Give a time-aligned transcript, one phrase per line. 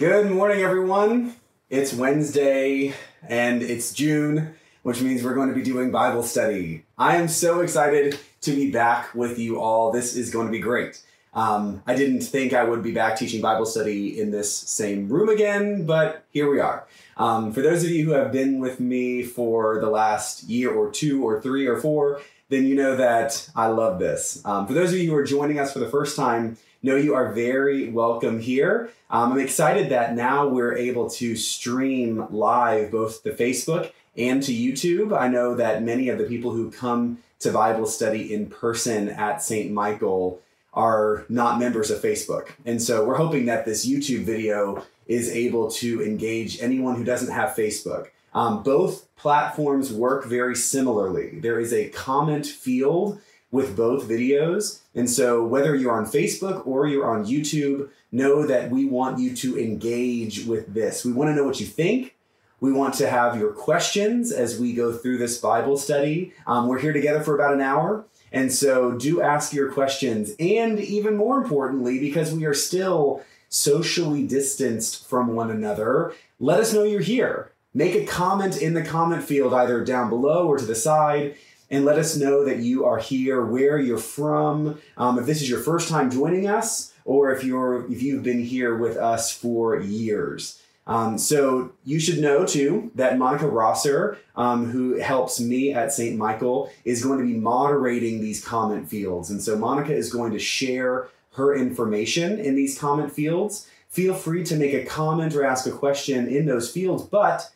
[0.00, 1.36] Good morning, everyone.
[1.68, 2.94] It's Wednesday
[3.28, 6.86] and it's June, which means we're going to be doing Bible study.
[6.96, 9.92] I am so excited to be back with you all.
[9.92, 11.02] This is going to be great.
[11.34, 15.28] Um, I didn't think I would be back teaching Bible study in this same room
[15.28, 16.86] again, but here we are.
[17.18, 20.90] Um, for those of you who have been with me for the last year or
[20.90, 24.40] two or three or four, then you know that I love this.
[24.46, 27.14] Um, for those of you who are joining us for the first time, know you
[27.14, 28.90] are very welcome here.
[29.10, 34.52] Um, I'm excited that now we're able to stream live both to Facebook and to
[34.52, 35.18] YouTube.
[35.18, 39.42] I know that many of the people who come to Bible study in person at
[39.42, 39.70] St.
[39.70, 40.40] Michael
[40.72, 42.50] are not members of Facebook.
[42.64, 47.32] And so we're hoping that this YouTube video is able to engage anyone who doesn't
[47.32, 48.08] have Facebook.
[48.32, 51.40] Um, both platforms work very similarly.
[51.40, 54.80] There is a comment field with both videos.
[54.94, 59.34] And so whether you're on Facebook or you're on YouTube, know that we want you
[59.36, 61.04] to engage with this.
[61.04, 62.16] We want to know what you think.
[62.60, 66.32] We want to have your questions as we go through this Bible study.
[66.46, 68.04] Um, we're here together for about an hour.
[68.32, 70.32] And so do ask your questions.
[70.38, 76.72] And even more importantly, because we are still socially distanced from one another, let us
[76.72, 77.52] know you're here.
[77.72, 81.36] Make a comment in the comment field, either down below or to the side,
[81.70, 84.80] and let us know that you are here, where you're from.
[84.96, 88.44] Um, if this is your first time joining us, or if you're if you've been
[88.44, 90.60] here with us for years.
[90.86, 96.16] Um, so you should know too that Monica Rosser, um, who helps me at St.
[96.16, 99.30] Michael, is going to be moderating these comment fields.
[99.30, 103.68] And so Monica is going to share her information in these comment fields.
[103.88, 107.50] Feel free to make a comment or ask a question in those fields, but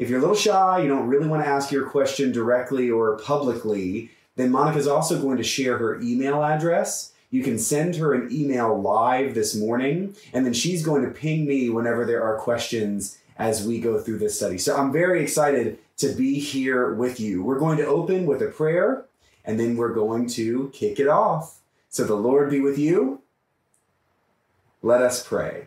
[0.00, 3.18] if you're a little shy, you don't really want to ask your question directly or
[3.18, 7.12] publicly, then Monica's also going to share her email address.
[7.30, 11.44] You can send her an email live this morning, and then she's going to ping
[11.44, 14.56] me whenever there are questions as we go through this study.
[14.56, 17.44] So I'm very excited to be here with you.
[17.44, 19.04] We're going to open with a prayer,
[19.44, 21.58] and then we're going to kick it off.
[21.90, 23.20] So the Lord be with you.
[24.80, 25.66] Let us pray.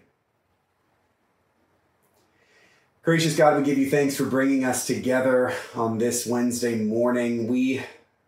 [3.04, 7.48] Gracious God, we give you thanks for bringing us together on this Wednesday morning.
[7.48, 7.84] We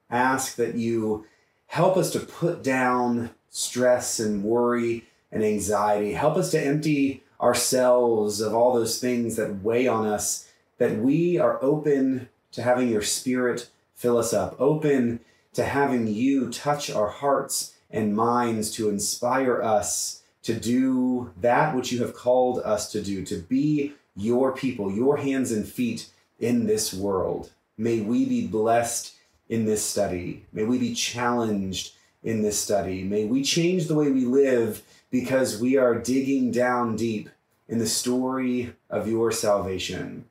[0.10, 1.26] ask that you
[1.68, 6.12] help us to put down stress and worry and anxiety.
[6.12, 11.40] Help us to empty ourselves of all those things that weigh on us, that we
[11.40, 15.22] are open to having your spirit fill us up, open
[15.54, 21.94] to having you touch our hearts and minds to inspire us to do that which
[21.94, 26.10] you have called us to do, to be your people, your hands and feet
[26.40, 27.52] in this world.
[27.78, 29.14] May we be blessed
[29.50, 30.46] in this study.
[30.54, 31.94] May we be challenged
[32.24, 33.04] in this study.
[33.04, 34.82] May we change the way we live
[35.12, 37.30] because we are digging down deep
[37.68, 40.26] in the story of your salvation.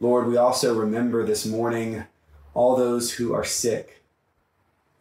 [0.00, 2.04] Lord, we also remember this morning
[2.54, 4.02] all those who are sick,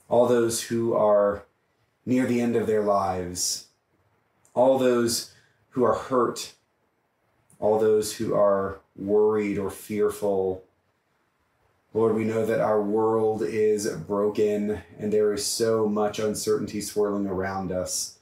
[0.08, 1.44] all those who are
[2.06, 3.68] near the end of their lives,
[4.54, 5.34] all those
[5.70, 6.54] who are hurt
[7.62, 10.64] all those who are worried or fearful.
[11.94, 17.28] Lord, we know that our world is broken and there is so much uncertainty swirling
[17.28, 18.18] around us.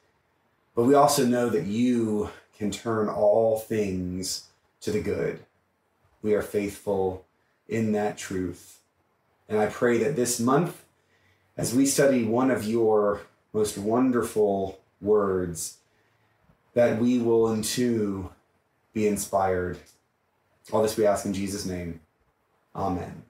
[0.76, 4.48] But we also know that you can turn all things
[4.82, 5.40] to the good.
[6.22, 7.26] We are faithful
[7.68, 8.80] in that truth.
[9.48, 10.84] And I pray that this month,
[11.56, 13.22] as we study one of your
[13.54, 15.78] most wonderful words,
[16.74, 18.32] that we will into
[18.94, 19.78] be inspired.
[20.72, 22.00] All this we ask in Jesus' name.
[22.76, 23.24] Amen.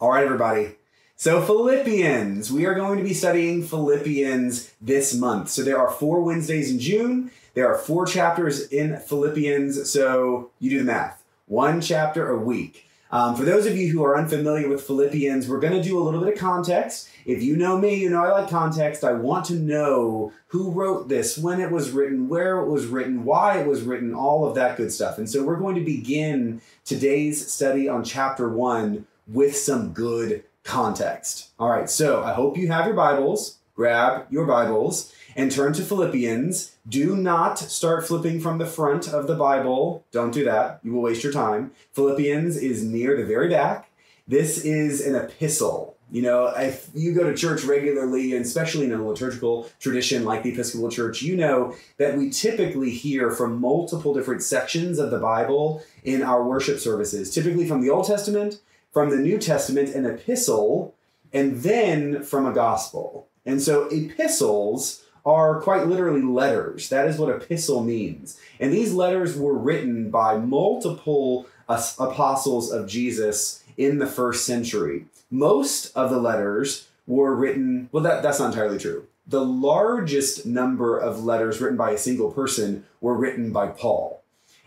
[0.00, 0.76] All right, everybody.
[1.16, 5.48] So, Philippians, we are going to be studying Philippians this month.
[5.48, 7.30] So, there are four Wednesdays in June.
[7.54, 9.90] There are four chapters in Philippians.
[9.90, 12.87] So, you do the math one chapter a week.
[13.10, 16.04] Um, for those of you who are unfamiliar with Philippians, we're going to do a
[16.04, 17.08] little bit of context.
[17.24, 19.02] If you know me, you know I like context.
[19.02, 23.24] I want to know who wrote this, when it was written, where it was written,
[23.24, 25.18] why it was written, all of that good stuff.
[25.18, 31.50] And so we're going to begin today's study on chapter one with some good context.
[31.58, 33.58] All right, so I hope you have your Bibles.
[33.74, 36.74] Grab your Bibles and turn to Philippians.
[36.88, 40.04] Do not start flipping from the front of the Bible.
[40.10, 40.80] Don't do that.
[40.82, 41.72] You will waste your time.
[41.92, 43.90] Philippians is near the very back.
[44.26, 45.96] This is an epistle.
[46.10, 50.42] You know, if you go to church regularly, and especially in a liturgical tradition like
[50.42, 55.18] the Episcopal Church, you know that we typically hear from multiple different sections of the
[55.18, 60.06] Bible in our worship services, typically from the Old Testament, from the New Testament, an
[60.06, 60.94] epistle,
[61.34, 63.28] and then from a gospel.
[63.44, 66.88] And so epistles are quite literally letters.
[66.88, 68.40] That is what epistle means.
[68.58, 75.04] And these letters were written by multiple apostles of Jesus in the first century.
[75.30, 79.06] Most of the letters were written, well, that, that's not entirely true.
[79.26, 84.22] The largest number of letters written by a single person were written by Paul.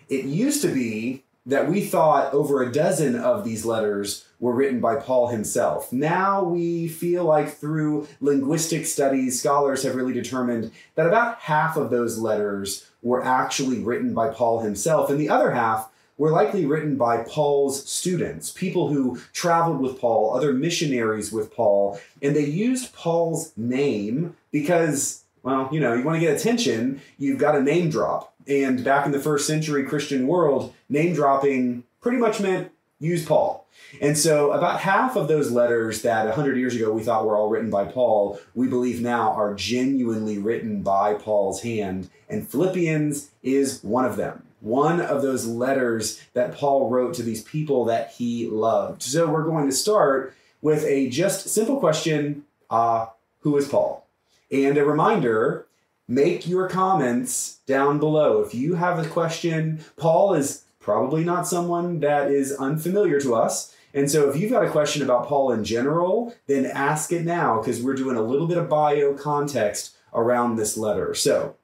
[0.10, 4.80] It used to be that we thought over a dozen of these letters were written
[4.80, 5.92] by Paul himself.
[5.92, 11.90] Now we feel like through linguistic studies, scholars have really determined that about half of
[11.90, 16.98] those letters were actually written by Paul himself, and the other half were likely written
[16.98, 22.94] by Paul's students, people who traveled with Paul, other missionaries with Paul, and they used
[22.94, 27.90] Paul's name because, well, you know, you want to get attention, you've got a name
[27.90, 28.34] drop.
[28.48, 33.68] And back in the first century Christian world, name dropping pretty much meant use Paul.
[34.00, 37.50] And so, about half of those letters that 100 years ago we thought were all
[37.50, 42.10] written by Paul, we believe now are genuinely written by Paul's hand.
[42.30, 44.44] And Philippians is one of them.
[44.62, 49.02] One of those letters that Paul wrote to these people that he loved.
[49.02, 53.08] So, we're going to start with a just simple question uh,
[53.42, 54.08] Who is Paul?
[54.52, 55.68] And a reminder
[56.08, 58.42] make your comments down below.
[58.42, 63.74] If you have a question, Paul is probably not someone that is unfamiliar to us.
[63.94, 67.60] And so if you've got a question about Paul in general, then ask it now
[67.60, 71.14] because we're doing a little bit of bio context around this letter.
[71.14, 71.56] So,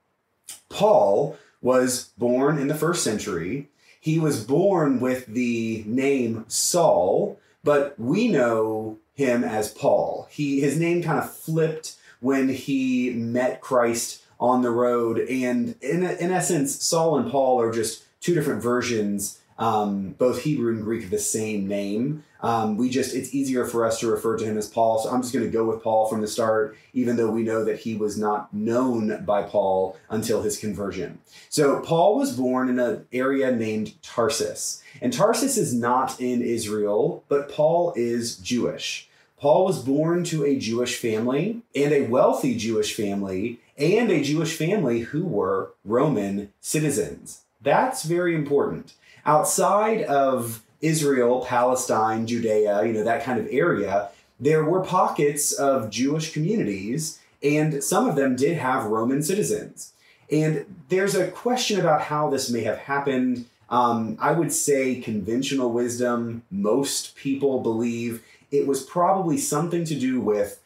[0.69, 3.69] Paul was born in the first century.
[3.99, 10.27] He was born with the name Saul, but we know him as Paul.
[10.29, 16.03] He his name kind of flipped when he met Christ on the road and in
[16.03, 21.05] in essence Saul and Paul are just two different versions, um, both Hebrew and Greek,
[21.05, 22.23] of the same name.
[22.41, 24.99] Um, we just, it's easier for us to refer to him as Paul.
[24.99, 27.63] So I'm just going to go with Paul from the start, even though we know
[27.63, 31.19] that he was not known by Paul until his conversion.
[31.49, 34.83] So Paul was born in an area named Tarsus.
[35.01, 39.06] And Tarsus is not in Israel, but Paul is Jewish.
[39.39, 44.55] Paul was born to a Jewish family and a wealthy Jewish family and a Jewish
[44.55, 47.41] family who were Roman citizens.
[47.61, 48.93] That's very important.
[49.25, 55.89] Outside of Israel, Palestine, Judea, you know, that kind of area, there were pockets of
[55.89, 59.93] Jewish communities, and some of them did have Roman citizens.
[60.31, 63.45] And there's a question about how this may have happened.
[63.69, 70.19] Um, I would say conventional wisdom, most people believe it was probably something to do
[70.19, 70.61] with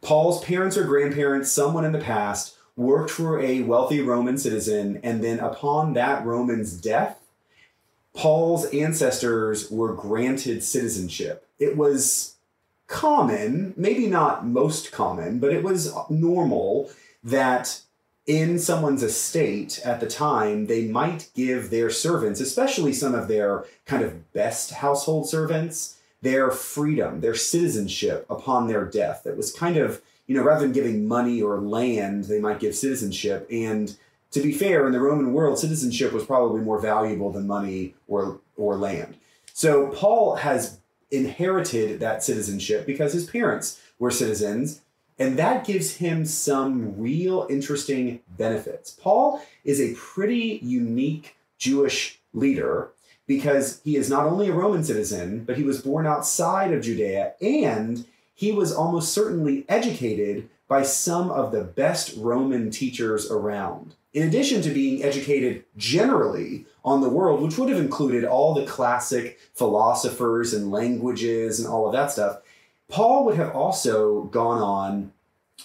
[0.00, 5.22] Paul's parents or grandparents, someone in the past, worked for a wealthy Roman citizen, and
[5.22, 7.18] then upon that Roman's death,
[8.14, 11.46] Paul's ancestors were granted citizenship.
[11.58, 12.34] It was
[12.86, 16.90] common, maybe not most common, but it was normal
[17.24, 17.80] that
[18.26, 23.64] in someone's estate at the time, they might give their servants, especially some of their
[23.86, 29.22] kind of best household servants, their freedom, their citizenship upon their death.
[29.24, 32.74] That was kind of you know, rather than giving money or land, they might give
[32.74, 33.46] citizenship.
[33.50, 33.94] And
[34.30, 38.40] to be fair, in the Roman world, citizenship was probably more valuable than money or
[38.56, 39.16] or land.
[39.52, 40.78] So Paul has
[41.10, 44.80] inherited that citizenship because his parents were citizens,
[45.18, 48.92] and that gives him some real interesting benefits.
[48.92, 52.92] Paul is a pretty unique Jewish leader
[53.26, 57.34] because he is not only a Roman citizen, but he was born outside of Judea
[57.40, 63.94] and he was almost certainly educated by some of the best Roman teachers around.
[64.12, 68.66] In addition to being educated generally on the world, which would have included all the
[68.66, 72.40] classic philosophers and languages and all of that stuff,
[72.88, 75.12] Paul would have also gone on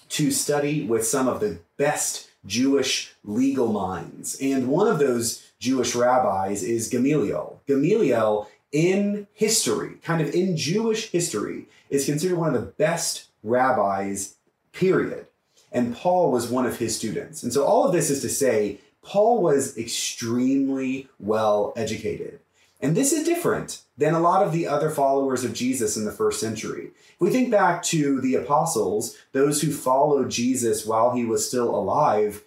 [0.09, 4.37] to study with some of the best Jewish legal minds.
[4.41, 7.61] And one of those Jewish rabbis is Gamaliel.
[7.67, 14.35] Gamaliel in history, kind of in Jewish history, is considered one of the best rabbis,
[14.71, 15.27] period.
[15.71, 17.43] And Paul was one of his students.
[17.43, 22.39] And so all of this is to say, Paul was extremely well educated.
[22.79, 26.11] And this is different than a lot of the other followers of Jesus in the
[26.11, 26.91] first century.
[27.13, 31.73] If we think back to the apostles, those who followed Jesus while he was still
[31.73, 32.43] alive,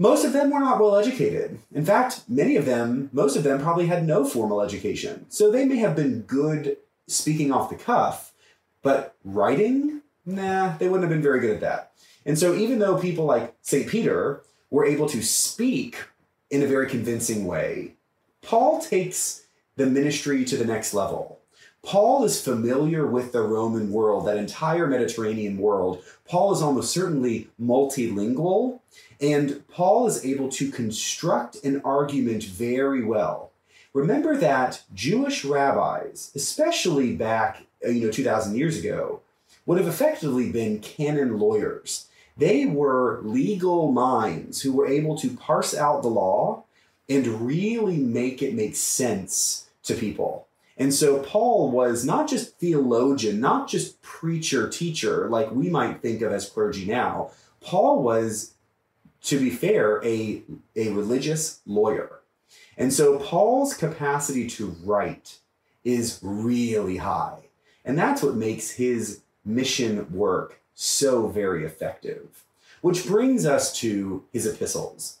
[0.00, 1.58] most of them were not well educated.
[1.74, 5.26] In fact, many of them, most of them probably had no formal education.
[5.28, 8.32] So they may have been good speaking off the cuff,
[8.82, 11.92] but writing, nah, they wouldn't have been very good at that.
[12.24, 13.86] And so even though people like St.
[13.90, 15.98] Peter were able to speak
[16.48, 17.92] in a very convincing way,
[18.40, 19.44] Paul takes
[19.76, 21.39] the ministry to the next level.
[21.82, 26.02] Paul is familiar with the Roman world, that entire Mediterranean world.
[26.28, 28.80] Paul is almost certainly multilingual,
[29.20, 33.50] and Paul is able to construct an argument very well.
[33.92, 39.20] Remember that Jewish rabbis, especially back uh, you know 2000 years ago,
[39.66, 42.06] would have effectively been canon lawyers.
[42.36, 46.64] They were legal minds who were able to parse out the law
[47.08, 50.46] and really make it make sense to people.
[50.80, 56.22] And so Paul was not just theologian, not just preacher, teacher, like we might think
[56.22, 57.32] of as clergy now.
[57.60, 58.54] Paul was,
[59.24, 60.42] to be fair, a,
[60.74, 62.20] a religious lawyer.
[62.78, 65.40] And so Paul's capacity to write
[65.84, 67.40] is really high.
[67.84, 72.42] And that's what makes his mission work so very effective.
[72.80, 75.18] Which brings us to his epistles.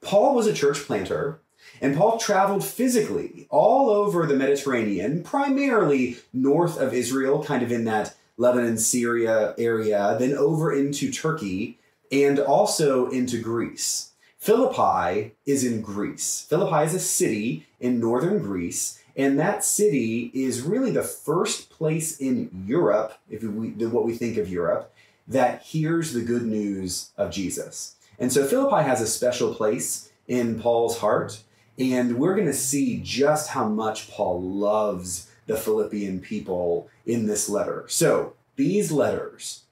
[0.00, 1.40] Paul was a church planter
[1.80, 7.84] and Paul traveled physically all over the Mediterranean, primarily north of Israel, kind of in
[7.84, 11.78] that Lebanon, Syria area, then over into Turkey,
[12.10, 14.12] and also into Greece.
[14.38, 16.46] Philippi is in Greece.
[16.48, 22.18] Philippi is a city in northern Greece, and that city is really the first place
[22.18, 24.92] in Europe, if we what we think of Europe,
[25.26, 27.96] that hears the good news of Jesus.
[28.18, 31.40] And so Philippi has a special place in Paul's heart.
[31.78, 37.48] And we're going to see just how much Paul loves the Philippian people in this
[37.48, 37.84] letter.
[37.88, 39.64] So, these letters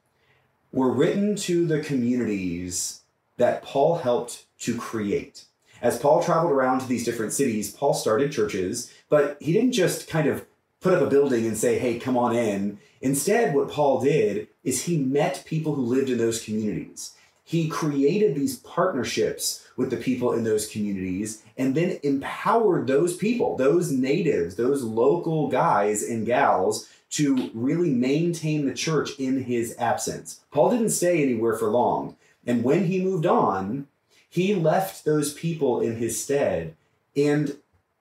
[0.72, 3.02] were written to the communities
[3.36, 5.44] that Paul helped to create.
[5.80, 10.08] As Paul traveled around to these different cities, Paul started churches, but he didn't just
[10.08, 10.46] kind of
[10.80, 12.78] put up a building and say, hey, come on in.
[13.00, 17.14] Instead, what Paul did is he met people who lived in those communities.
[17.52, 23.58] He created these partnerships with the people in those communities and then empowered those people,
[23.58, 30.40] those natives, those local guys and gals to really maintain the church in his absence.
[30.50, 32.16] Paul didn't stay anywhere for long.
[32.46, 33.86] And when he moved on,
[34.30, 36.74] he left those people in his stead.
[37.14, 37.58] And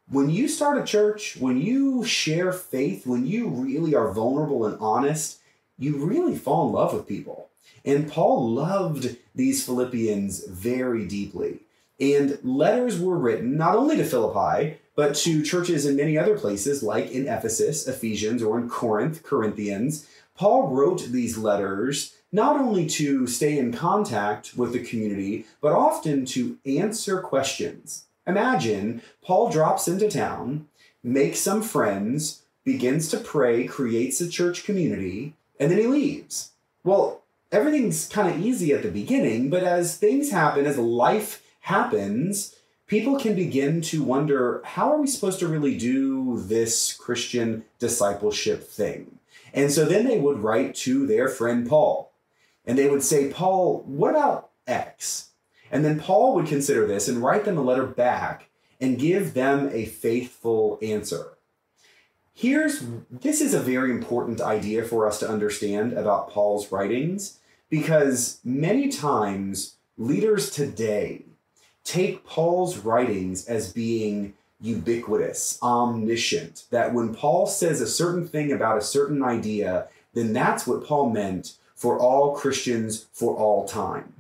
[0.10, 4.78] when you start a church, when you share faith, when you really are vulnerable and
[4.80, 5.40] honest,
[5.78, 7.50] you really fall in love with people.
[7.84, 11.62] And Paul loved these Philippians very deeply.
[12.00, 16.84] And letters were written not only to Philippi, but to churches in many other places,
[16.84, 20.08] like in Ephesus, Ephesians, or in Corinth, Corinthians.
[20.36, 26.24] Paul wrote these letters not only to stay in contact with the community, but often
[26.28, 28.06] to answer questions.
[28.28, 30.68] Imagine Paul drops into town,
[31.04, 36.52] makes some friends, begins to pray, creates a church community, and then he leaves.
[36.84, 37.21] Well,
[37.52, 42.56] everything's kind of easy at the beginning, but as things happen, as life happens,
[42.88, 48.64] people can begin to wonder how are we supposed to really do this Christian discipleship
[48.64, 49.20] thing?
[49.54, 52.12] And so then they would write to their friend Paul.
[52.66, 55.30] And they would say, Paul, what about X?
[55.72, 59.70] And then Paul would consider this and write them a letter back and give them
[59.72, 61.38] a faithful answer.
[62.34, 67.40] Here's this is a very important idea for us to understand about Paul's writings
[67.72, 71.24] because many times leaders today
[71.84, 78.78] take Paul's writings as being ubiquitous, omniscient, that when Paul says a certain thing about
[78.78, 84.14] a certain idea, then that's what Paul meant for all Christians for all time.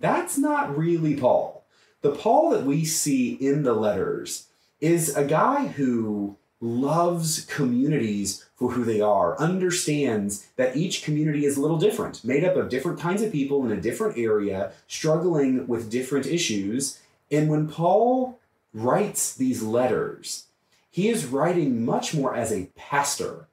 [0.00, 1.66] That's not really Paul.
[2.00, 4.46] The Paul that we see in the letters
[4.80, 11.58] is a guy who loves communities for who they are, understands that each community is
[11.58, 15.66] a little different, made up of different kinds of people in a different area, struggling
[15.66, 16.98] with different issues.
[17.30, 18.38] And when Paul
[18.72, 20.46] writes these letters,
[20.90, 23.48] he is writing much more as a pastor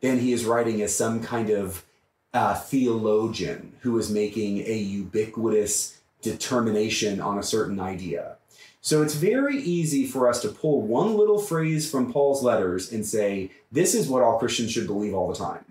[0.00, 1.84] than he is writing as some kind of
[2.32, 8.36] uh, theologian who is making a ubiquitous determination on a certain idea.
[8.84, 13.06] So it's very easy for us to pull one little phrase from Paul's letters and
[13.06, 15.64] say, this is what all Christians should believe all the time.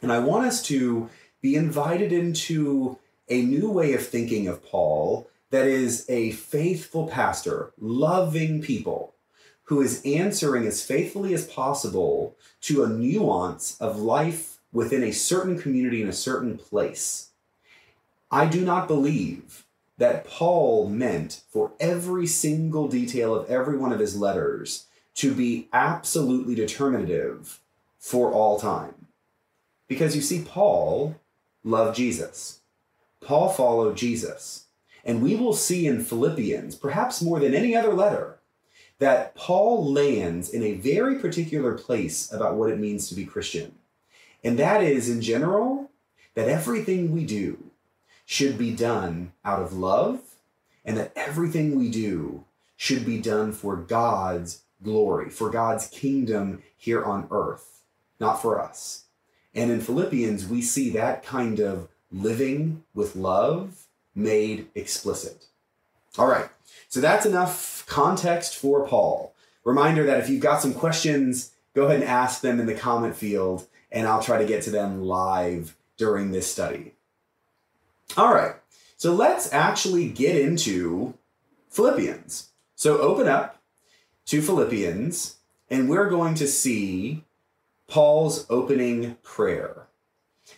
[0.00, 1.10] And I want us to
[1.42, 2.96] be invited into
[3.28, 9.12] a new way of thinking of Paul that is a faithful pastor, loving people,
[9.64, 15.58] who is answering as faithfully as possible to a nuance of life within a certain
[15.58, 17.28] community in a certain place.
[18.30, 19.66] I do not believe
[20.02, 25.68] that Paul meant for every single detail of every one of his letters to be
[25.72, 27.60] absolutely determinative
[28.00, 29.06] for all time.
[29.86, 31.20] Because you see, Paul
[31.62, 32.62] loved Jesus.
[33.20, 34.64] Paul followed Jesus.
[35.04, 38.40] And we will see in Philippians, perhaps more than any other letter,
[38.98, 43.76] that Paul lands in a very particular place about what it means to be Christian.
[44.42, 45.92] And that is, in general,
[46.34, 47.70] that everything we do
[48.24, 50.20] should be done out of love,
[50.84, 52.44] and that everything we do
[52.76, 57.82] should be done for God's glory, for God's kingdom here on earth,
[58.18, 59.04] not for us.
[59.54, 65.46] And in Philippians, we see that kind of living with love made explicit.
[66.18, 66.48] All right,
[66.88, 69.34] so that's enough context for Paul.
[69.64, 73.16] Reminder that if you've got some questions, go ahead and ask them in the comment
[73.16, 76.94] field, and I'll try to get to them live during this study.
[78.14, 78.56] All right,
[78.98, 81.14] so let's actually get into
[81.70, 82.50] Philippians.
[82.74, 83.62] So open up
[84.26, 85.36] to Philippians,
[85.70, 87.24] and we're going to see
[87.88, 89.86] Paul's opening prayer.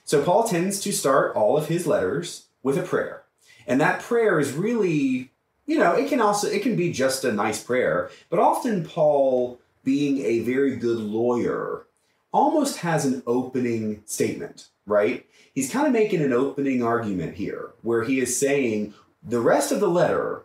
[0.04, 3.22] So Paul tends to start all of his letters with a prayer.
[3.68, 5.30] And that prayer is really,
[5.64, 9.60] you know, it can also it can be just a nice prayer, but often Paul
[9.84, 11.86] being a very good lawyer
[12.32, 15.26] almost has an opening statement, right?
[15.54, 19.80] He's kind of making an opening argument here where he is saying the rest of
[19.80, 20.44] the letter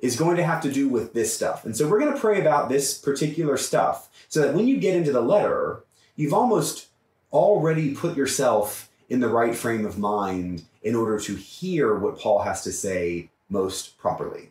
[0.00, 1.64] is going to have to do with this stuff.
[1.64, 4.96] And so we're going to pray about this particular stuff so that when you get
[4.96, 5.84] into the letter,
[6.16, 6.88] you've almost
[7.32, 12.42] already put yourself in the right frame of mind in order to hear what Paul
[12.42, 14.50] has to say most properly.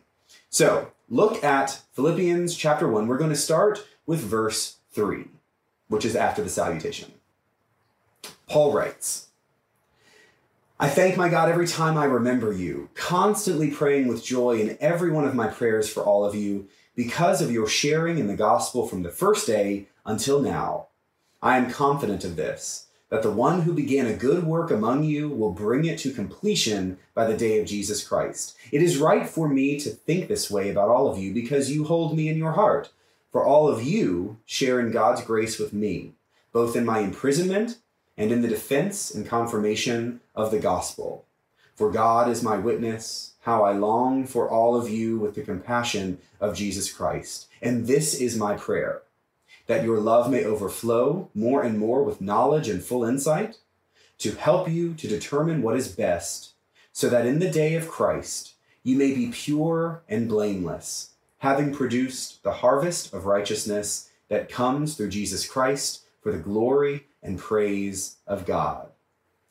[0.50, 3.06] So look at Philippians chapter 1.
[3.06, 5.28] We're going to start with verse 3
[5.88, 7.12] which is after the salutation.
[8.48, 9.23] Paul writes,
[10.78, 15.12] I thank my God every time I remember you, constantly praying with joy in every
[15.12, 16.66] one of my prayers for all of you,
[16.96, 20.88] because of your sharing in the gospel from the first day until now.
[21.40, 25.28] I am confident of this, that the one who began a good work among you
[25.28, 28.56] will bring it to completion by the day of Jesus Christ.
[28.72, 31.84] It is right for me to think this way about all of you, because you
[31.84, 32.90] hold me in your heart
[33.30, 36.14] for all of you share in God's grace with me,
[36.52, 37.78] both in my imprisonment
[38.16, 41.26] and in the defense and confirmation of the gospel.
[41.74, 46.18] For God is my witness, how I long for all of you with the compassion
[46.40, 47.48] of Jesus Christ.
[47.60, 49.02] And this is my prayer
[49.66, 53.56] that your love may overflow more and more with knowledge and full insight,
[54.18, 56.52] to help you to determine what is best,
[56.92, 62.42] so that in the day of Christ you may be pure and blameless having produced
[62.42, 68.46] the harvest of righteousness that comes through Jesus Christ for the glory and praise of
[68.46, 68.88] God.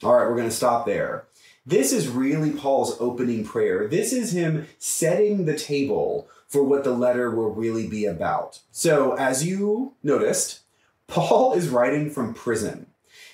[0.03, 1.27] All right, we're going to stop there.
[1.65, 3.87] This is really Paul's opening prayer.
[3.87, 8.59] This is him setting the table for what the letter will really be about.
[8.69, 10.59] So, as you noticed,
[11.07, 12.87] Paul is writing from prison.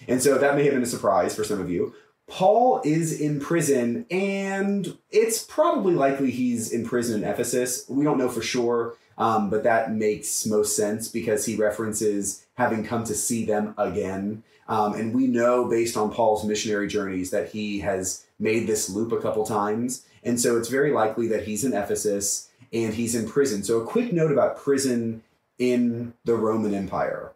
[0.07, 1.95] And so that may have been a surprise for some of you.
[2.27, 7.85] Paul is in prison, and it's probably likely he's in prison in Ephesus.
[7.89, 12.83] We don't know for sure, um, but that makes most sense because he references having
[12.83, 14.43] come to see them again.
[14.69, 19.11] Um, and we know, based on Paul's missionary journeys, that he has made this loop
[19.11, 20.05] a couple times.
[20.23, 23.63] And so it's very likely that he's in Ephesus and he's in prison.
[23.63, 25.23] So, a quick note about prison
[25.57, 27.33] in the Roman Empire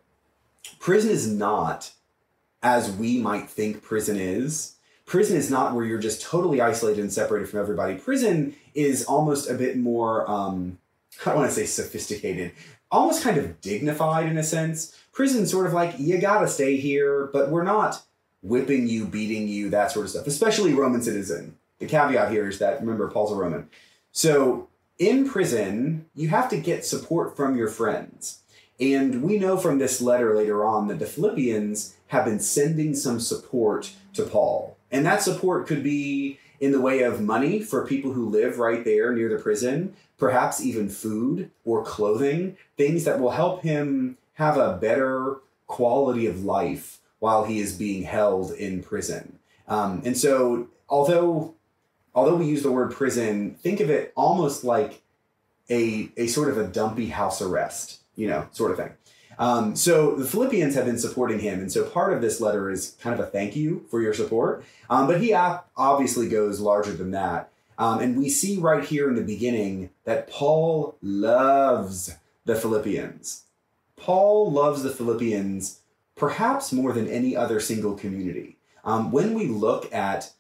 [0.80, 1.91] prison is not
[2.62, 4.74] as we might think prison is
[5.06, 7.96] prison is not where you're just totally isolated and separated from everybody.
[7.96, 10.78] Prison is almost a bit more, um,
[11.22, 12.54] I don't want to say sophisticated,
[12.91, 14.98] almost kind of dignified in a sense.
[15.13, 18.02] Prison sort of like, you gotta stay here, but we're not
[18.41, 21.58] whipping you, beating you, that sort of stuff, especially Roman citizen.
[21.80, 23.69] The caveat here is that, remember, Paul's a Roman.
[24.12, 28.39] So in prison, you have to get support from your friends.
[28.80, 33.19] And we know from this letter later on that the Philippians have been sending some
[33.19, 34.78] support to Paul.
[34.91, 38.84] And that support could be in the way of money for people who live right
[38.84, 44.58] there near the prison, perhaps even food or clothing, things that will help him have
[44.58, 49.39] a better quality of life while he is being held in prison.
[49.67, 51.56] Um, and so, although
[52.15, 55.02] although we use the word prison, think of it almost like
[55.69, 58.91] a a sort of a dumpy house arrest, you know, sort of thing.
[59.39, 62.96] Um, so the Philippians have been supporting him, and so part of this letter is
[63.02, 64.63] kind of a thank you for your support.
[64.89, 69.15] Um, but he obviously goes larger than that, um, and we see right here in
[69.15, 73.43] the beginning that Paul loves the Philippians.
[74.04, 75.80] Paul loves the Philippians
[76.18, 78.58] perhaps more than any other single community.
[78.84, 80.34] Um, when we look at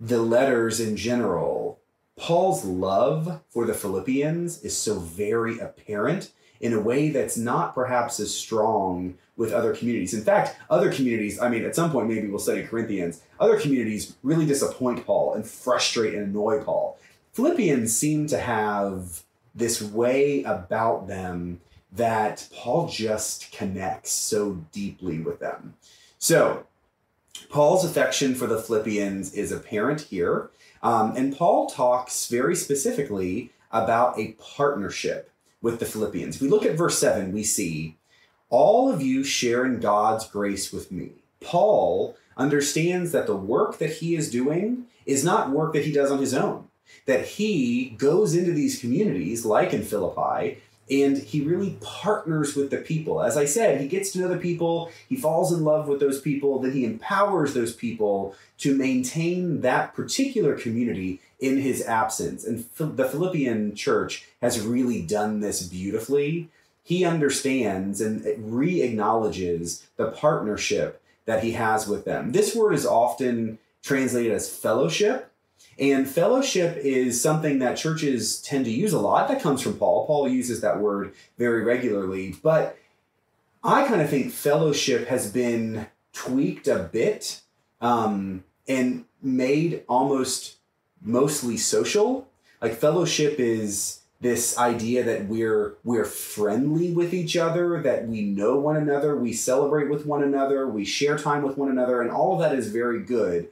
[0.00, 1.78] the letters in general,
[2.16, 8.18] Paul's love for the Philippians is so very apparent in a way that's not perhaps
[8.18, 10.14] as strong with other communities.
[10.14, 14.16] In fact, other communities, I mean, at some point maybe we'll study Corinthians, other communities
[14.22, 16.98] really disappoint Paul and frustrate and annoy Paul.
[17.34, 19.22] Philippians seem to have
[19.54, 21.60] this way about them
[21.92, 25.74] that Paul just connects so deeply with them.
[26.18, 26.66] So,
[27.50, 30.50] Paul's affection for the Philippians is apparent here.
[30.82, 36.36] Um, and Paul talks very specifically about a partnership with the Philippians.
[36.36, 37.96] If we look at verse 7, we see,
[38.48, 41.22] All of you share in God's grace with me.
[41.40, 46.10] Paul understands that the work that he is doing is not work that he does
[46.10, 46.68] on his own,
[47.06, 50.58] that he goes into these communities, like in Philippi,
[50.92, 53.22] and he really partners with the people.
[53.22, 56.20] As I said, he gets to know the people, he falls in love with those
[56.20, 62.44] people, then he empowers those people to maintain that particular community in his absence.
[62.44, 66.50] And the Philippian church has really done this beautifully.
[66.84, 72.32] He understands and re acknowledges the partnership that he has with them.
[72.32, 75.31] This word is often translated as fellowship.
[75.78, 79.28] And fellowship is something that churches tend to use a lot.
[79.28, 80.06] That comes from Paul.
[80.06, 82.36] Paul uses that word very regularly.
[82.42, 82.78] But
[83.64, 87.40] I kind of think fellowship has been tweaked a bit
[87.80, 90.56] um, and made almost
[91.00, 92.28] mostly social.
[92.60, 98.56] Like fellowship is this idea that we're we're friendly with each other, that we know
[98.56, 102.34] one another, we celebrate with one another, we share time with one another, and all
[102.34, 103.48] of that is very good.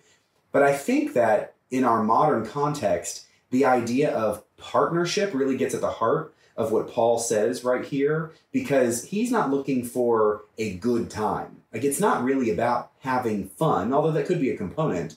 [0.52, 5.80] But I think that in our modern context, the idea of partnership really gets at
[5.80, 11.10] the heart of what Paul says right here because he's not looking for a good
[11.10, 11.62] time.
[11.72, 15.16] Like it's not really about having fun, although that could be a component.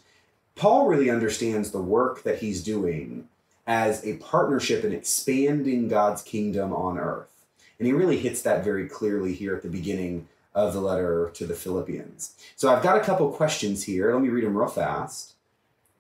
[0.56, 3.28] Paul really understands the work that he's doing
[3.66, 7.30] as a partnership in expanding God's kingdom on earth.
[7.80, 11.46] And he really hits that very clearly here at the beginning of the letter to
[11.48, 12.36] the Philippians.
[12.56, 14.14] So I've got a couple questions here.
[14.14, 15.33] Let me read them real fast.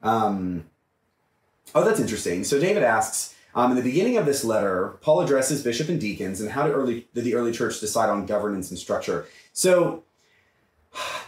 [0.03, 0.65] Um,
[1.73, 2.43] oh, that's interesting.
[2.43, 6.41] So David asks, um, in the beginning of this letter, Paul addresses bishop and deacons
[6.41, 9.25] and how did, early, did the early church decide on governance and structure?
[9.53, 10.03] So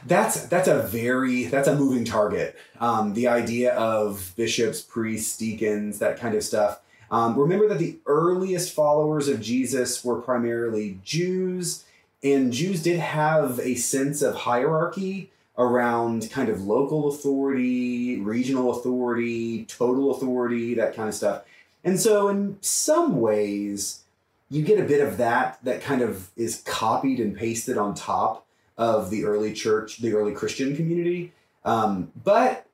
[0.06, 2.56] that's that's a very that's a moving target.
[2.80, 6.82] Um, the idea of bishops, priests, deacons, that kind of stuff.
[7.12, 11.86] Um, remember that the earliest followers of Jesus were primarily Jews,
[12.24, 19.66] and Jews did have a sense of hierarchy around kind of local authority, regional authority,
[19.66, 21.44] total authority, that kind of stuff.
[21.84, 24.04] And so, in some ways,
[24.50, 28.46] you get a bit of that that kind of is copied and pasted on top
[28.78, 31.32] of the early church, the early Christian community.
[31.64, 32.68] Um, but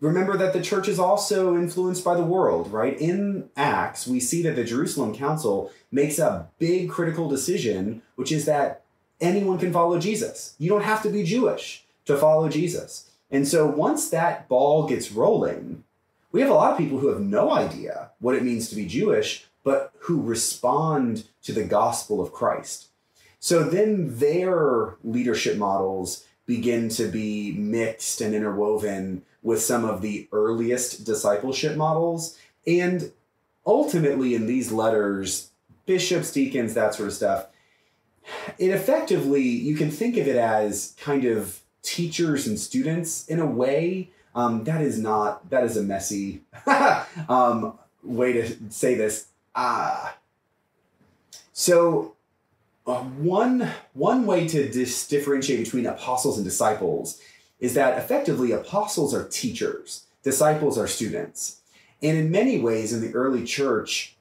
[0.00, 2.98] remember that the church is also influenced by the world, right?
[3.00, 8.44] In Acts, we see that the Jerusalem Council makes a big critical decision, which is
[8.46, 8.82] that
[9.20, 10.54] anyone can follow Jesus.
[10.58, 13.10] You don't have to be Jewish to follow Jesus.
[13.30, 15.84] And so once that ball gets rolling,
[16.32, 18.86] we have a lot of people who have no idea what it means to be
[18.86, 22.88] Jewish, but who respond to the gospel of Christ.
[23.40, 30.28] So then their leadership models begin to be mixed and interwoven with some of the
[30.32, 32.38] earliest discipleship models.
[32.66, 33.12] And
[33.66, 35.50] ultimately, in these letters,
[35.86, 37.46] bishops, deacons, that sort of stuff,
[38.58, 43.46] it effectively, you can think of it as kind of teachers and students in a
[43.46, 44.10] way.
[44.34, 46.42] Um, that is not, that is a messy
[47.28, 49.28] um, way to say this.
[49.54, 50.16] Ah.
[51.52, 52.16] So
[52.86, 57.20] uh, one one way to dis- differentiate between apostles and disciples
[57.60, 61.60] is that effectively apostles are teachers, disciples are students.
[62.02, 64.16] And in many ways in the early church,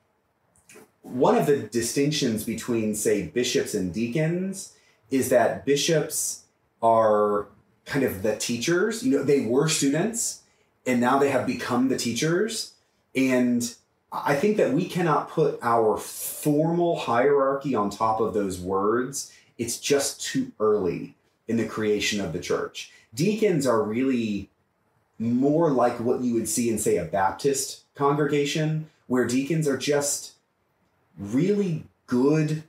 [1.01, 4.73] one of the distinctions between say bishops and deacons
[5.11, 6.43] is that bishops
[6.81, 7.47] are
[7.85, 10.41] kind of the teachers, you know, they were students
[10.85, 12.73] and now they have become the teachers
[13.15, 13.75] and
[14.13, 19.33] I think that we cannot put our formal hierarchy on top of those words.
[19.57, 21.15] It's just too early
[21.47, 22.91] in the creation of the church.
[23.13, 24.49] Deacons are really
[25.17, 30.33] more like what you would see in, say, a Baptist congregation, where deacons are just
[31.17, 32.63] really good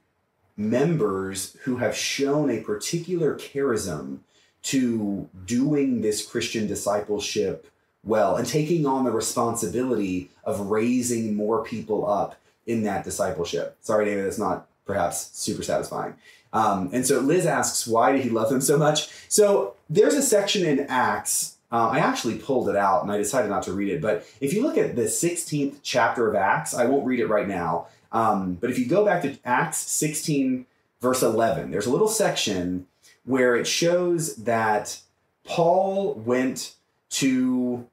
[0.57, 4.19] members who have shown a particular charism
[4.65, 7.71] to doing this Christian discipleship
[8.03, 13.77] well and taking on the responsibility of raising more people up in that discipleship.
[13.81, 16.15] Sorry, David, that's not perhaps super satisfying.
[16.53, 19.09] Um, and so Liz asks, why did he love them so much?
[19.29, 21.57] So there's a section in Acts.
[21.73, 24.01] Uh, I actually pulled it out and I decided not to read it.
[24.01, 27.49] But if you look at the 16th chapter of Acts, I won't read it right
[27.49, 27.89] now.
[28.13, 30.67] Um, but if you go back to Acts 16,
[31.01, 32.87] verse 11, there's a little section
[33.25, 35.01] where it shows that
[35.45, 36.75] Paul went
[37.11, 37.87] to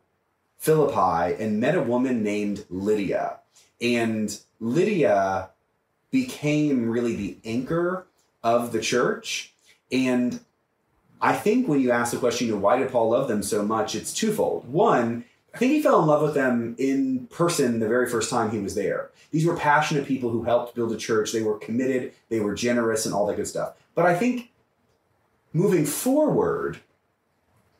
[0.58, 3.40] Philippi and met a woman named Lydia.
[3.82, 5.50] And Lydia
[6.12, 8.06] became really the anchor
[8.44, 9.54] of the church.
[9.92, 10.40] And
[11.22, 13.64] I think when you ask the question, you know, why did Paul love them so
[13.64, 13.96] much?
[13.96, 14.72] It's twofold.
[14.72, 18.52] One, I think he fell in love with them in person the very first time
[18.52, 19.10] he was there.
[19.32, 21.32] These were passionate people who helped build a church.
[21.32, 23.74] They were committed, they were generous, and all that good stuff.
[23.96, 24.51] But I think
[25.54, 26.80] moving forward,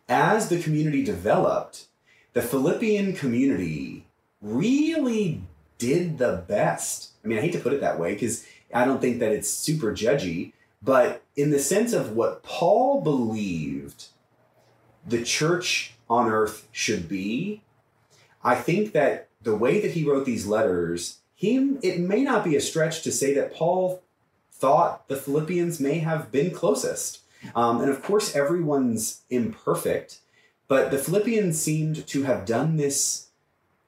[0.10, 1.86] as the community developed,
[2.34, 4.06] the Philippian community
[4.42, 5.42] really
[5.78, 7.12] did the best.
[7.24, 9.50] I mean, I hate to put it that way because I don't think that it's
[9.50, 14.08] super judgy, but in the sense of what Paul believed
[15.06, 17.62] the church on earth should be,
[18.44, 22.56] I think that the way that he wrote these letters, he it may not be
[22.56, 24.02] a stretch to say that Paul
[24.52, 27.22] thought the Philippians may have been closest.
[27.56, 30.20] Um, and of course, everyone's imperfect,
[30.68, 33.28] but the Philippians seemed to have done this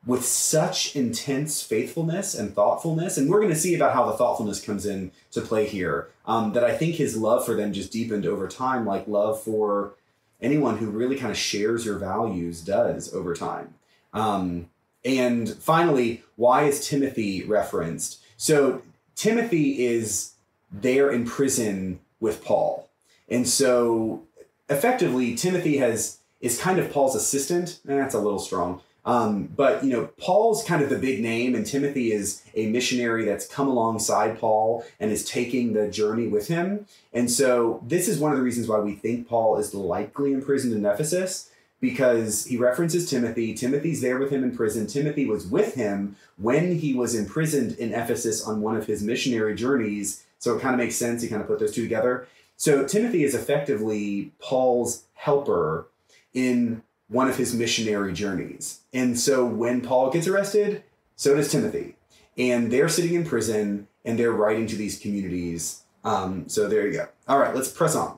[0.05, 3.17] with such intense faithfulness and thoughtfulness.
[3.17, 6.09] And we're going to see about how the thoughtfulness comes in to play here.
[6.25, 9.93] Um, that I think his love for them just deepened over time, like love for
[10.41, 13.75] anyone who really kind of shares your values does over time.
[14.13, 14.69] Um,
[15.05, 18.21] and finally, why is Timothy referenced?
[18.37, 18.81] So
[19.15, 20.33] Timothy is
[20.71, 22.89] there in prison with Paul.
[23.29, 24.23] And so
[24.69, 27.79] effectively, Timothy has is kind of Paul's assistant.
[27.87, 28.81] And that's a little strong.
[29.05, 33.25] Um, but you know, Paul's kind of the big name, and Timothy is a missionary
[33.25, 36.85] that's come alongside Paul and is taking the journey with him.
[37.11, 40.73] And so, this is one of the reasons why we think Paul is likely imprisoned
[40.73, 41.49] in Ephesus
[41.81, 43.53] because he references Timothy.
[43.53, 44.87] Timothy's there with him in prison.
[44.87, 49.53] Timothy was with him when he was imprisoned in Ephesus on one of his missionary
[49.53, 50.23] journeys.
[50.39, 51.21] So it kind of makes sense.
[51.21, 52.25] He kind of put those two together.
[52.63, 55.89] So Timothy is effectively Paul's helper
[56.33, 58.79] in one of his missionary journeys.
[58.93, 60.81] And so when Paul gets arrested,
[61.17, 61.97] so does Timothy.
[62.37, 65.81] And they're sitting in prison and they're writing to these communities.
[66.05, 67.09] Um, so there you go.
[67.27, 68.17] All right, let's press on.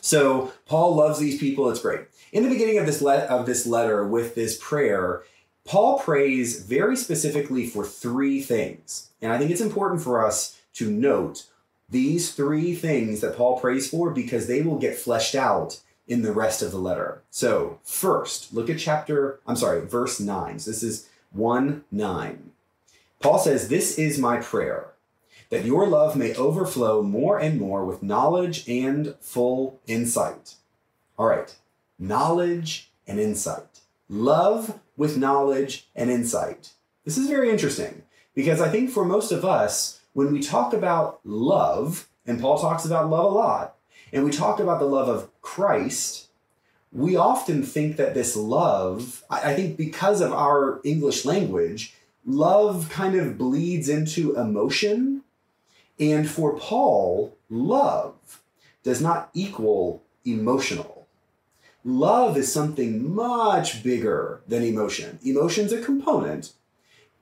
[0.00, 1.68] So Paul loves these people.
[1.68, 2.06] It's great.
[2.32, 5.22] In the beginning of this le- of this letter with this prayer,
[5.66, 9.10] Paul prays very specifically for three things.
[9.20, 11.44] And I think it's important for us to note
[11.90, 16.32] these three things that Paul prays for because they will get fleshed out in the
[16.32, 17.22] rest of the letter.
[17.30, 20.58] So, first, look at chapter, I'm sorry, verse 9.
[20.58, 22.50] So this is 1 9.
[23.20, 24.88] Paul says, This is my prayer,
[25.50, 30.54] that your love may overflow more and more with knowledge and full insight.
[31.18, 31.54] All right,
[31.98, 33.80] knowledge and insight.
[34.08, 36.72] Love with knowledge and insight.
[37.04, 38.02] This is very interesting
[38.34, 42.84] because I think for most of us, when we talk about love, and Paul talks
[42.84, 43.76] about love a lot,
[44.12, 46.28] and we talk about the love of Christ,
[46.92, 51.94] we often think that this love, I think because of our English language,
[52.26, 55.22] love kind of bleeds into emotion.
[55.98, 58.42] And for Paul, love
[58.82, 61.06] does not equal emotional.
[61.84, 65.18] Love is something much bigger than emotion.
[65.24, 66.52] Emotion's a component,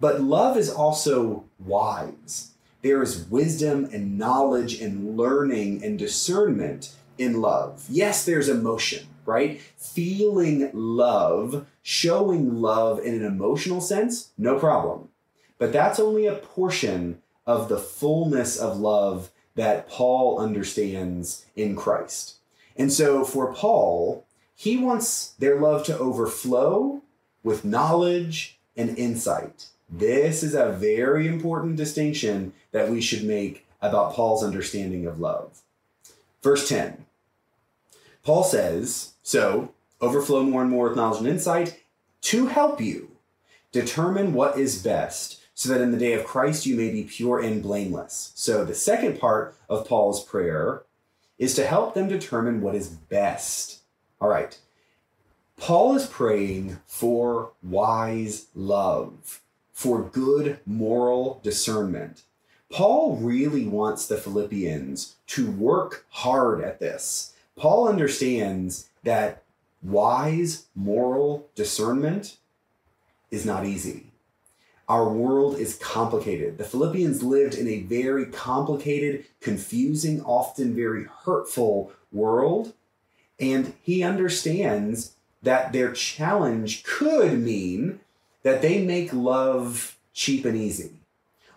[0.00, 2.52] but love is also wise.
[2.82, 7.84] There is wisdom and knowledge and learning and discernment in love.
[7.88, 9.60] Yes, there's emotion, right?
[9.76, 15.08] Feeling love, showing love in an emotional sense, no problem.
[15.58, 22.36] But that's only a portion of the fullness of love that Paul understands in Christ.
[22.76, 27.02] And so for Paul, he wants their love to overflow
[27.42, 29.66] with knowledge and insight.
[29.88, 35.62] This is a very important distinction that we should make about Paul's understanding of love.
[36.42, 37.06] Verse 10
[38.22, 41.80] Paul says, So overflow more and more with knowledge and insight
[42.22, 43.12] to help you
[43.72, 47.40] determine what is best, so that in the day of Christ you may be pure
[47.40, 48.32] and blameless.
[48.34, 50.82] So the second part of Paul's prayer
[51.38, 53.80] is to help them determine what is best.
[54.20, 54.58] All right.
[55.56, 59.40] Paul is praying for wise love
[59.78, 62.22] for good moral discernment.
[62.68, 67.34] Paul really wants the Philippians to work hard at this.
[67.54, 69.44] Paul understands that
[69.80, 72.38] wise moral discernment
[73.30, 74.06] is not easy.
[74.88, 76.58] Our world is complicated.
[76.58, 82.72] The Philippians lived in a very complicated, confusing, often very hurtful world.
[83.38, 85.12] And he understands
[85.44, 88.00] that their challenge could mean
[88.48, 90.92] that they make love cheap and easy,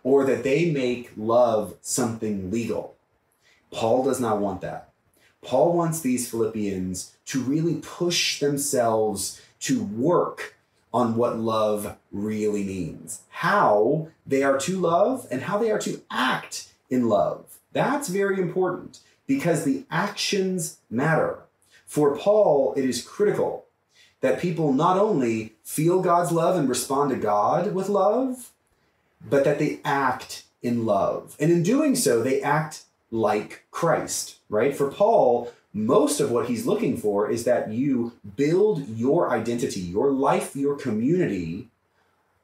[0.03, 2.95] or that they make love something legal.
[3.71, 4.89] Paul does not want that.
[5.41, 10.55] Paul wants these Philippians to really push themselves to work
[10.93, 16.01] on what love really means, how they are to love, and how they are to
[16.11, 17.57] act in love.
[17.71, 21.39] That's very important because the actions matter.
[21.85, 23.65] For Paul, it is critical
[24.19, 28.51] that people not only feel God's love and respond to God with love,
[29.29, 31.37] but that they act in love.
[31.39, 34.75] And in doing so, they act like Christ, right?
[34.75, 40.11] For Paul, most of what he's looking for is that you build your identity, your
[40.11, 41.69] life, your community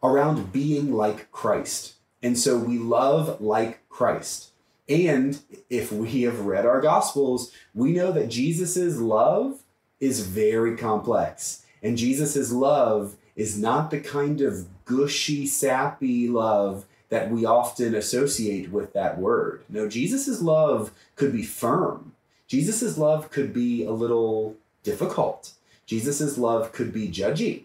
[0.01, 1.95] around being like Christ.
[2.23, 4.51] And so we love like Christ.
[4.87, 5.37] And
[5.69, 9.59] if we have read our gospels, we know that Jesus's love
[9.99, 11.65] is very complex.
[11.81, 18.71] And Jesus's love is not the kind of gushy, sappy love that we often associate
[18.71, 19.63] with that word.
[19.69, 22.13] No, Jesus's love could be firm.
[22.47, 25.53] Jesus's love could be a little difficult.
[25.85, 27.63] Jesus's love could be judgy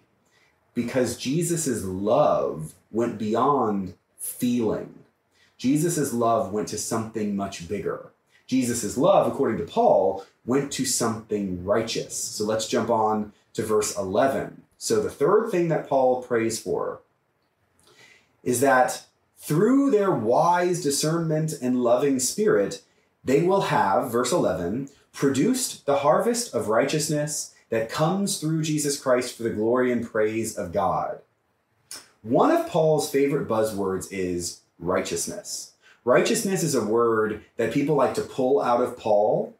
[0.74, 4.94] because Jesus's love went beyond feeling.
[5.58, 8.10] Jesus's love went to something much bigger.
[8.46, 12.14] Jesus's love, according to Paul, went to something righteous.
[12.14, 14.62] So let's jump on to verse 11.
[14.78, 17.00] So the third thing that Paul prays for
[18.42, 19.04] is that
[19.36, 22.82] through their wise discernment and loving spirit,
[23.24, 29.36] they will have, verse 11, produced the harvest of righteousness that comes through Jesus Christ
[29.36, 31.20] for the glory and praise of God.
[32.22, 35.72] One of Paul's favorite buzzwords is righteousness.
[36.04, 39.54] Righteousness is a word that people like to pull out of Paul,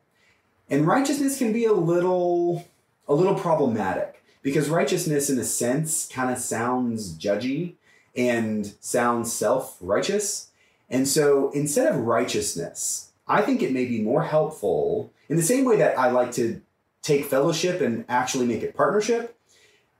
[0.69, 2.69] and righteousness can be a little
[3.13, 7.75] a little problematic because righteousness in a sense kind of sounds judgy
[8.17, 10.49] and sounds self-righteous.
[10.89, 15.65] And so instead of righteousness, I think it may be more helpful in the same
[15.65, 16.61] way that I like to
[17.03, 19.37] take fellowship and actually make it partnership.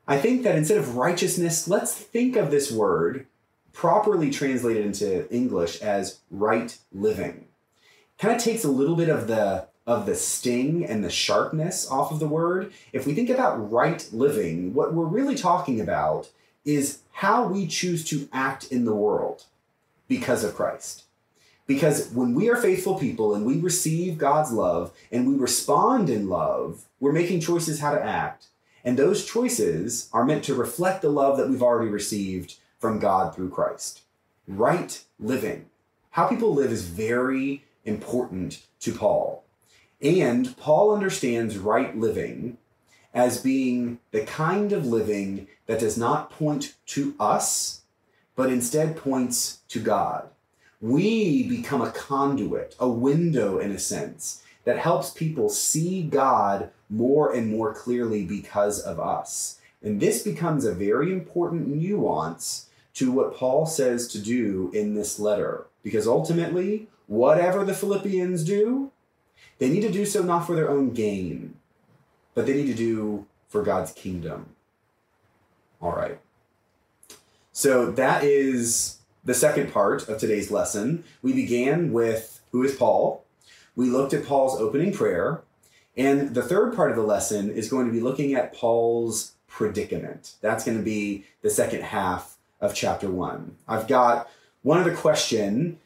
[0.09, 3.27] I think that instead of righteousness, let's think of this word
[3.73, 7.47] properly translated into English as right living.
[8.19, 12.13] Kind of takes a little bit of the of the sting and the sharpness off
[12.13, 12.73] of the word.
[12.93, 16.31] If we think about right living, what we're really talking about
[16.65, 19.45] is how we choose to act in the world
[20.09, 21.05] because of Christ.
[21.67, 26.29] Because when we are faithful people and we receive God's love and we respond in
[26.29, 28.47] love, we're making choices how to act.
[28.85, 33.35] And those choices are meant to reflect the love that we've already received from God
[33.35, 34.03] through Christ.
[34.49, 35.67] Right living.
[36.11, 39.42] How people live is very important to Paul.
[40.03, 42.59] And Paul understands right living
[43.15, 47.83] as being the kind of living that does not point to us,
[48.35, 50.29] but instead points to God.
[50.81, 57.33] We become a conduit, a window in a sense, that helps people see God more
[57.33, 59.59] and more clearly because of us.
[59.83, 65.19] And this becomes a very important nuance to what Paul says to do in this
[65.19, 65.67] letter.
[65.83, 68.92] Because ultimately, whatever the Philippians do,
[69.59, 71.55] they need to do so not for their own gain,
[72.35, 74.47] but they need to do for God's kingdom.
[75.81, 76.19] All right.
[77.53, 81.05] So that is the second part of today's lesson.
[81.23, 83.25] We began with who is Paul?
[83.77, 85.43] We looked at Paul's opening prayer.
[85.97, 90.35] And the third part of the lesson is going to be looking at Paul's predicament.
[90.41, 93.57] That's going to be the second half of chapter one.
[93.69, 94.31] I've got
[94.63, 95.79] one other question.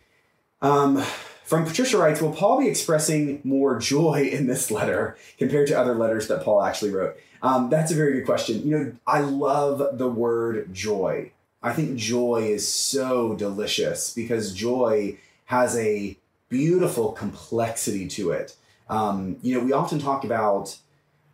[0.62, 1.02] Um,
[1.46, 5.94] from Patricia writes, will Paul be expressing more joy in this letter compared to other
[5.94, 7.16] letters that Paul actually wrote?
[7.40, 8.66] Um, that's a very good question.
[8.66, 11.30] You know, I love the word joy.
[11.62, 18.56] I think joy is so delicious because joy has a beautiful complexity to it.
[18.88, 20.76] Um, you know, we often talk about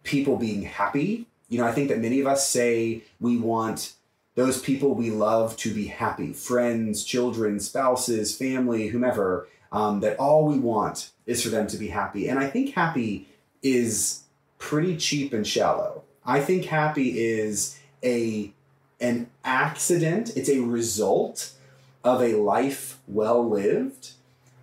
[0.03, 1.27] people being happy.
[1.48, 3.94] You know, I think that many of us say we want
[4.35, 10.47] those people we love to be happy friends, children, spouses, family, whomever um, that all
[10.47, 12.29] we want is for them to be happy.
[12.29, 13.29] And I think happy
[13.63, 14.23] is
[14.59, 16.05] pretty cheap and shallow.
[16.25, 18.53] I think happy is a
[19.01, 21.53] an accident, it's a result
[22.05, 24.13] of a life well lived,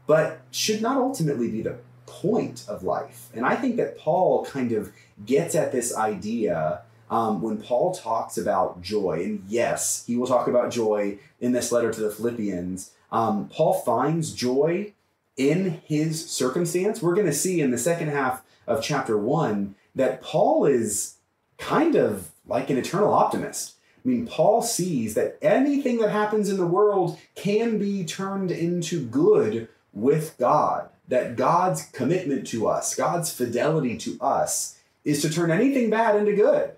[0.07, 3.29] but should not ultimately be the point of life.
[3.33, 4.93] And I think that Paul kind of
[5.25, 9.23] gets at this idea um, when Paul talks about joy.
[9.25, 12.91] And yes, he will talk about joy in this letter to the Philippians.
[13.11, 14.93] Um, Paul finds joy
[15.39, 20.21] in his circumstance, we're going to see in the second half of chapter one that
[20.21, 21.15] Paul is
[21.57, 23.75] kind of like an eternal optimist.
[24.03, 29.05] I mean, Paul sees that anything that happens in the world can be turned into
[29.05, 30.89] good with God.
[31.07, 36.35] That God's commitment to us, God's fidelity to us, is to turn anything bad into
[36.35, 36.73] good,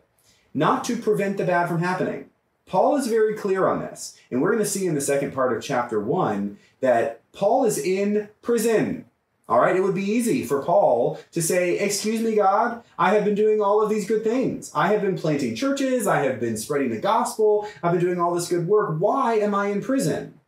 [0.53, 2.29] not to prevent the bad from happening,
[2.65, 4.17] Paul is very clear on this.
[4.29, 7.77] And we're going to see in the second part of chapter 1 that Paul is
[7.77, 9.05] in prison.
[9.49, 13.25] All right, it would be easy for Paul to say, Excuse me, God, I have
[13.25, 14.71] been doing all of these good things.
[14.73, 18.33] I have been planting churches, I have been spreading the gospel, I've been doing all
[18.33, 18.95] this good work.
[18.99, 20.39] Why am I in prison?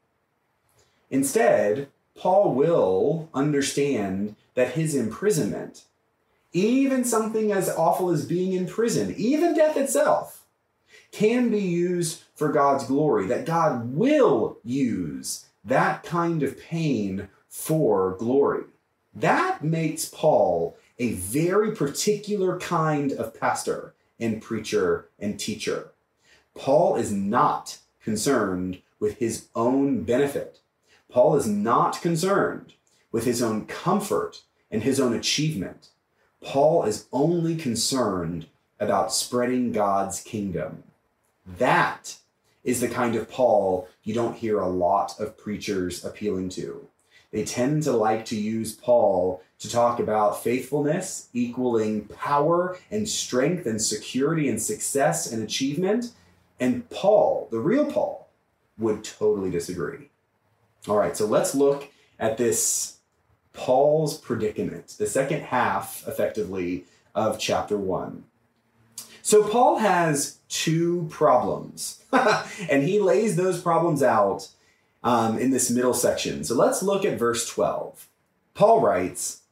[1.09, 5.83] Instead, Paul will understand that his imprisonment,
[6.53, 10.43] even something as awful as being in prison, even death itself,
[11.11, 18.15] can be used for God's glory, that God will use that kind of pain for
[18.17, 18.63] glory.
[19.13, 25.91] That makes Paul a very particular kind of pastor and preacher and teacher.
[26.55, 30.59] Paul is not concerned with his own benefit.
[31.09, 32.73] Paul is not concerned
[33.11, 34.41] with his own comfort
[34.71, 35.89] and his own achievement.
[36.41, 38.47] Paul is only concerned
[38.79, 40.83] about spreading God's kingdom.
[41.45, 42.17] That
[42.63, 46.87] is the kind of Paul you don't hear a lot of preachers appealing to.
[47.31, 53.65] They tend to like to use Paul to talk about faithfulness equaling power and strength
[53.65, 56.11] and security and success and achievement.
[56.59, 58.29] And Paul, the real Paul,
[58.77, 60.09] would totally disagree.
[60.87, 61.89] All right, so let's look
[62.19, 62.97] at this
[63.53, 66.85] Paul's predicament, the second half, effectively,
[67.15, 68.25] of chapter one.
[69.25, 72.03] So Paul has two problems,
[72.69, 74.49] and he lays those problems out
[75.01, 76.43] um, in this middle section.
[76.43, 78.09] So let's look at verse 12.
[78.53, 79.43] Paul writes,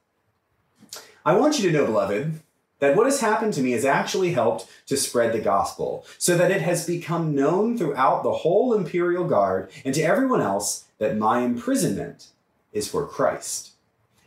[1.25, 2.41] I want you to know, beloved,
[2.79, 6.51] that what has happened to me has actually helped to spread the gospel, so that
[6.51, 11.39] it has become known throughout the whole imperial guard and to everyone else that my
[11.39, 12.27] imprisonment
[12.73, 13.70] is for Christ.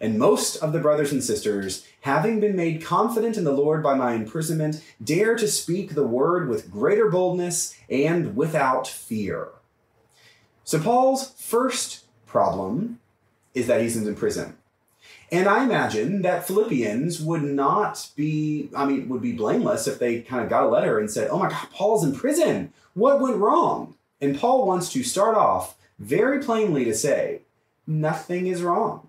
[0.04, 3.94] And most of the brothers and sisters, having been made confident in the Lord by
[3.94, 9.48] my imprisonment, dare to speak the word with greater boldness and without fear.
[10.62, 13.00] So, Paul's first problem
[13.54, 14.58] is that he's in prison.
[15.32, 20.20] And I imagine that Philippians would not be, I mean, would be blameless if they
[20.20, 22.74] kind of got a letter and said, Oh my God, Paul's in prison.
[22.92, 23.94] What went wrong?
[24.20, 27.40] And Paul wants to start off very plainly to say,
[27.86, 29.08] Nothing is wrong.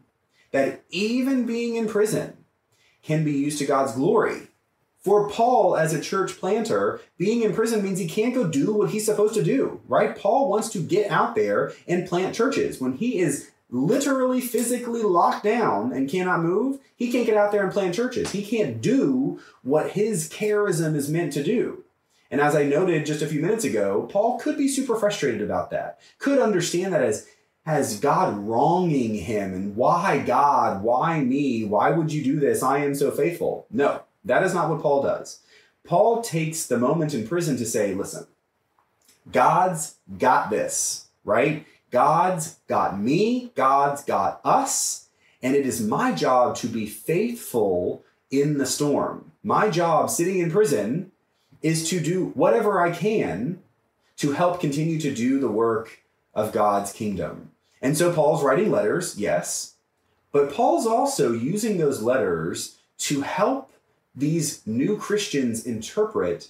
[0.52, 2.38] That even being in prison
[3.04, 4.48] can be used to God's glory.
[5.00, 8.90] For Paul, as a church planter, being in prison means he can't go do what
[8.90, 10.18] he's supposed to do, right?
[10.18, 12.82] Paul wants to get out there and plant churches.
[12.82, 17.64] When he is literally physically locked down and cannot move, he can't get out there
[17.64, 18.32] and plant churches.
[18.32, 21.84] He can't do what his charism is meant to do.
[22.32, 25.70] And as I noted just a few minutes ago, Paul could be super frustrated about
[25.70, 27.28] that, could understand that as
[27.66, 32.62] as God wronging him and why God, why me, why would you do this?
[32.62, 33.66] I am so faithful.
[33.72, 35.40] No, that is not what Paul does.
[35.84, 38.28] Paul takes the moment in prison to say, listen,
[39.32, 41.66] God's got this, right?
[41.92, 45.08] God's got me, God's got us,
[45.42, 49.32] and it is my job to be faithful in the storm.
[49.44, 51.12] My job sitting in prison
[51.62, 53.62] is to do whatever I can
[54.18, 56.04] to help continue to do the work
[56.34, 57.52] of God's kingdom.
[57.86, 59.76] And so Paul's writing letters, yes,
[60.32, 63.72] but Paul's also using those letters to help
[64.16, 66.50] these new Christians interpret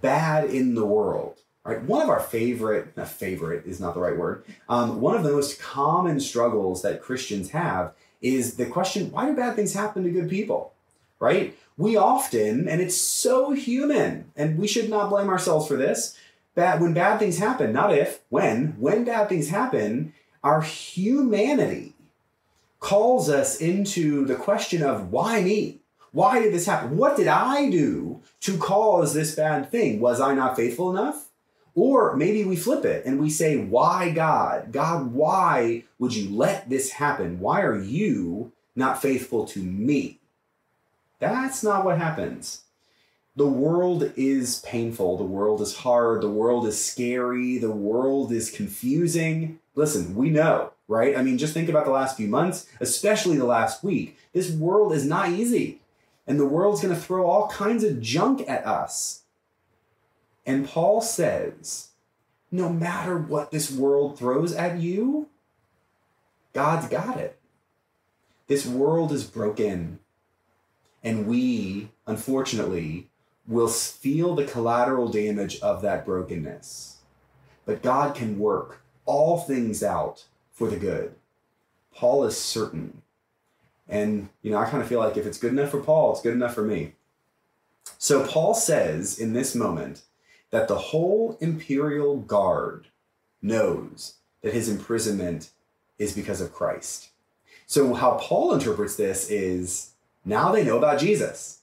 [0.00, 1.40] bad in the world.
[1.62, 1.82] Right?
[1.82, 5.32] One of our favorite, not favorite is not the right word, um, one of the
[5.32, 7.92] most common struggles that Christians have
[8.22, 10.72] is the question why do bad things happen to good people?
[11.20, 11.54] Right?
[11.76, 16.16] We often, and it's so human, and we should not blame ourselves for this.
[16.54, 21.94] Bad, when bad things happen, not if, when, when bad things happen, our humanity
[22.80, 25.78] calls us into the question of why me?
[26.10, 26.96] Why did this happen?
[26.96, 30.00] What did I do to cause this bad thing?
[30.00, 31.28] Was I not faithful enough?
[31.74, 34.72] Or maybe we flip it and we say, Why God?
[34.72, 37.40] God, why would you let this happen?
[37.40, 40.18] Why are you not faithful to me?
[41.18, 42.62] That's not what happens.
[43.36, 45.16] The world is painful.
[45.16, 46.20] The world is hard.
[46.20, 47.56] The world is scary.
[47.56, 49.58] The world is confusing.
[49.74, 51.16] Listen, we know, right?
[51.16, 54.18] I mean, just think about the last few months, especially the last week.
[54.32, 55.80] This world is not easy
[56.26, 59.22] and the world's going to throw all kinds of junk at us.
[60.46, 61.88] And Paul says,
[62.50, 65.28] no matter what this world throws at you,
[66.52, 67.38] God's got it.
[68.46, 69.98] This world is broken.
[71.02, 73.08] And we, unfortunately,
[73.46, 76.98] will feel the collateral damage of that brokenness.
[77.64, 81.14] But God can work all things out for the good.
[81.94, 83.02] Paul is certain
[83.92, 86.22] and, you know, I kind of feel like if it's good enough for Paul, it's
[86.22, 86.94] good enough for me.
[87.98, 90.02] So Paul says in this moment
[90.50, 92.86] that the whole imperial guard
[93.42, 95.50] knows that his imprisonment
[95.98, 97.10] is because of Christ.
[97.66, 99.92] So, how Paul interprets this is
[100.24, 101.60] now they know about Jesus.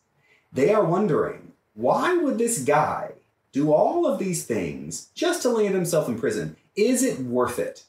[0.51, 3.11] They are wondering, why would this guy
[3.51, 6.55] do all of these things just to land himself in prison?
[6.79, 7.83] Is it worth it?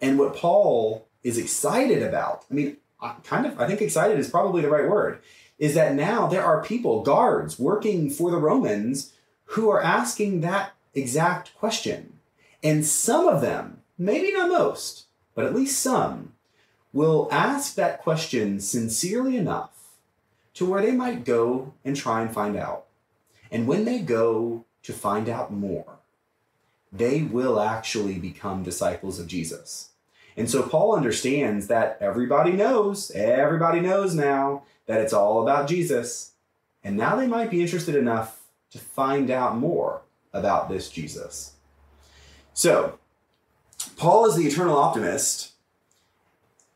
[0.00, 2.76] And what Paul is excited about, I mean,
[3.24, 5.18] kind of, I think excited is probably the right word,
[5.58, 9.12] is that now there are people, guards, working for the Romans
[9.46, 12.20] who are asking that exact question.
[12.62, 16.34] And some of them, maybe not most, but at least some,
[16.92, 19.72] will ask that question sincerely enough
[20.54, 22.86] to where they might go and try and find out.
[23.50, 25.98] And when they go to find out more,
[26.98, 29.90] they will actually become disciples of Jesus.
[30.36, 36.32] And so Paul understands that everybody knows, everybody knows now that it's all about Jesus.
[36.84, 41.54] And now they might be interested enough to find out more about this Jesus.
[42.52, 42.98] So,
[43.96, 45.52] Paul, as the eternal optimist,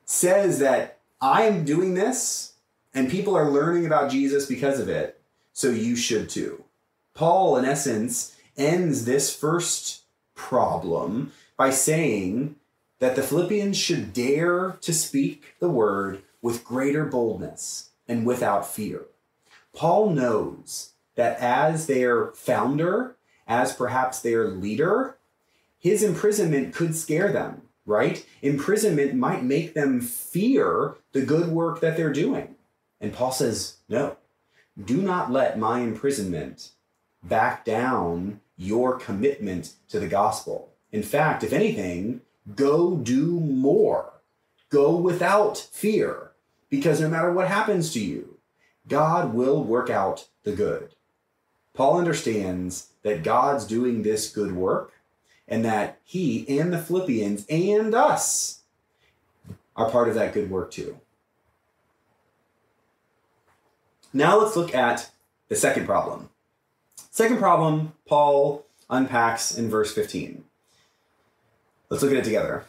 [0.05, 2.55] says that I am doing this
[2.95, 5.21] and people are learning about Jesus because of it,
[5.53, 6.65] so you should too.
[7.15, 10.00] Paul, in essence, ends this first
[10.41, 12.57] problem by saying
[12.99, 19.03] that the Philippians should dare to speak the word with greater boldness and without fear.
[19.75, 23.17] Paul knows that as their founder,
[23.47, 25.19] as perhaps their leader,
[25.79, 28.25] his imprisonment could scare them, right?
[28.43, 32.57] Imprisonment might make them fear the good work that they're doing.
[33.01, 34.17] And Paul says, no,
[34.83, 36.71] do not let my imprisonment
[37.23, 40.73] back down your commitment to the gospel.
[40.93, 42.23] In fact, if anything,
[42.55, 44.13] go do more.
[44.71, 46.33] Go without fear,
[46.69, 48.39] because no matter what happens to you,
[48.87, 50.95] God will work out the good.
[51.75, 54.93] Paul understands that God's doing this good work
[55.49, 58.61] and that he and the Philippians and us
[59.77, 61.01] are part of that good work too.
[64.13, 65.11] Now let's look at
[65.49, 66.29] the second problem.
[67.21, 70.43] Second problem, Paul unpacks in verse 15.
[71.91, 72.65] Let's look at it together.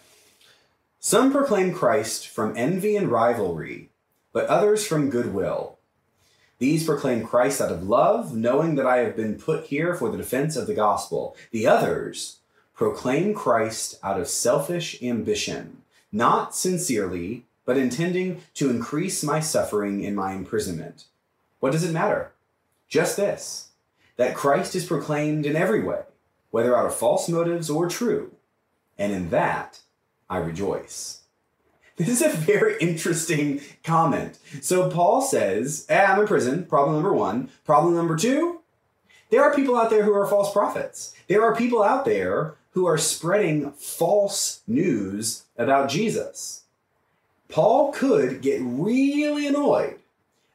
[0.99, 3.91] Some proclaim Christ from envy and rivalry,
[4.33, 5.77] but others from goodwill.
[6.59, 10.17] These proclaim Christ out of love, knowing that I have been put here for the
[10.17, 11.33] defense of the gospel.
[11.51, 12.39] The others
[12.75, 20.13] proclaim Christ out of selfish ambition, not sincerely, but intending to increase my suffering in
[20.13, 21.05] my imprisonment.
[21.61, 22.33] What does it matter?
[22.89, 23.69] Just this
[24.22, 26.01] that Christ is proclaimed in every way,
[26.51, 28.32] whether out of false motives or true,
[28.95, 29.80] and in that
[30.30, 31.22] I rejoice.
[31.95, 34.38] This is a very interesting comment.
[34.61, 37.49] So Paul says, eh, I'm in prison, problem number one.
[37.65, 38.59] Problem number two,
[39.32, 41.15] there are people out there who are false prophets.
[41.28, 46.65] There are people out there who are spreading false news about Jesus.
[47.49, 49.97] Paul could get really annoyed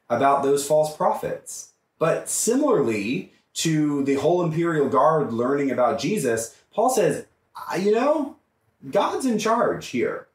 [0.09, 1.73] about those false prophets.
[1.99, 7.25] But similarly to the whole imperial guard learning about Jesus, Paul says,
[7.79, 8.37] you know,
[8.91, 10.27] God's in charge here.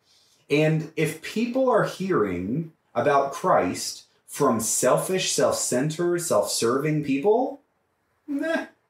[0.50, 7.62] And if people are hearing about Christ from selfish, self centered, self serving people,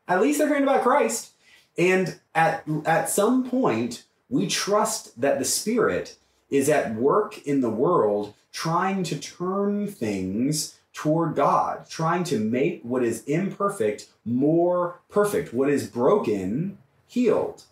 [0.08, 1.32] at least they're hearing about Christ.
[1.78, 6.16] And at, at some point, we trust that the Spirit
[6.50, 12.82] is at work in the world trying to turn things toward God, trying to make
[12.84, 16.78] what is imperfect more perfect, what is broken
[17.08, 17.64] healed.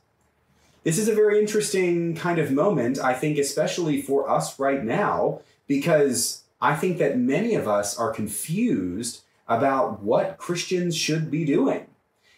[0.84, 5.42] This is a very interesting kind of moment, I think, especially for us right now,
[5.68, 11.88] because I think that many of us are confused about what Christians should be doing.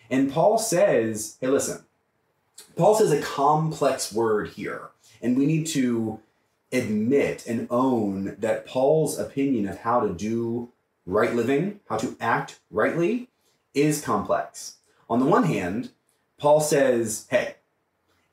[0.09, 1.83] And Paul says, hey, listen,
[2.75, 4.89] Paul says a complex word here,
[5.21, 6.19] and we need to
[6.71, 10.70] admit and own that Paul's opinion of how to do
[11.05, 13.29] right living, how to act rightly,
[13.73, 14.75] is complex.
[15.09, 15.91] On the one hand,
[16.37, 17.55] Paul says, hey,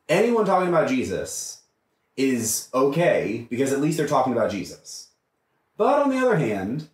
[0.09, 1.63] anyone talking about Jesus
[2.17, 5.09] is okay because at least they're talking about Jesus.
[5.77, 6.89] But on the other hand,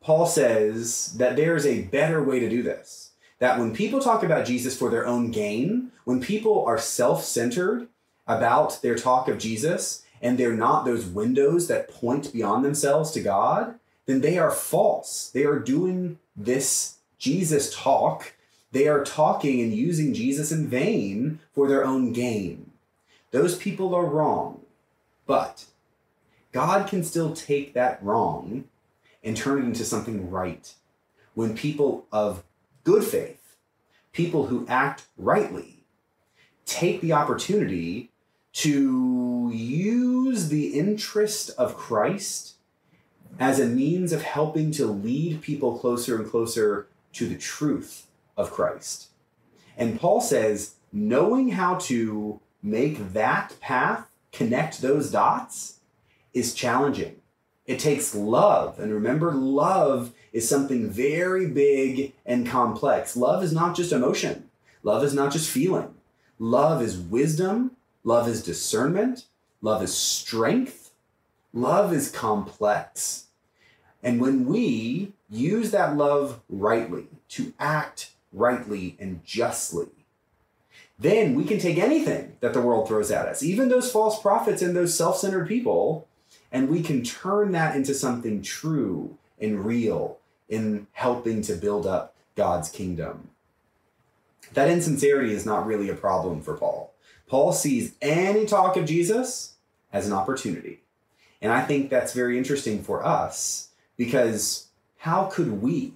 [0.00, 3.12] Paul says that there's a better way to do this.
[3.38, 7.88] That when people talk about Jesus for their own gain, when people are self centered
[8.26, 13.20] about their talk of Jesus, and they're not those windows that point beyond themselves to
[13.20, 15.30] God, then they are false.
[15.32, 18.34] They are doing this Jesus talk.
[18.72, 22.72] They are talking and using Jesus in vain for their own gain.
[23.30, 24.60] Those people are wrong.
[25.26, 25.64] But
[26.52, 28.64] God can still take that wrong
[29.22, 30.74] and turn it into something right.
[31.34, 32.44] When people of
[32.84, 33.44] good faith
[34.14, 35.84] people who act rightly
[36.64, 38.10] take the opportunity
[38.52, 42.53] to use the interest of Christ
[43.38, 48.06] as a means of helping to lead people closer and closer to the truth
[48.36, 49.08] of Christ.
[49.76, 55.80] And Paul says, knowing how to make that path connect those dots
[56.32, 57.16] is challenging.
[57.66, 58.78] It takes love.
[58.78, 63.16] And remember, love is something very big and complex.
[63.16, 64.50] Love is not just emotion,
[64.82, 65.94] love is not just feeling.
[66.38, 67.70] Love is wisdom,
[68.02, 69.26] love is discernment,
[69.62, 70.90] love is strength,
[71.52, 73.23] love is complex.
[74.04, 79.88] And when we use that love rightly, to act rightly and justly,
[80.98, 84.60] then we can take anything that the world throws at us, even those false prophets
[84.60, 86.06] and those self centered people,
[86.52, 90.18] and we can turn that into something true and real
[90.50, 93.30] in helping to build up God's kingdom.
[94.52, 96.92] That insincerity is not really a problem for Paul.
[97.26, 99.54] Paul sees any talk of Jesus
[99.92, 100.80] as an opportunity.
[101.40, 104.68] And I think that's very interesting for us because
[104.98, 105.92] how could we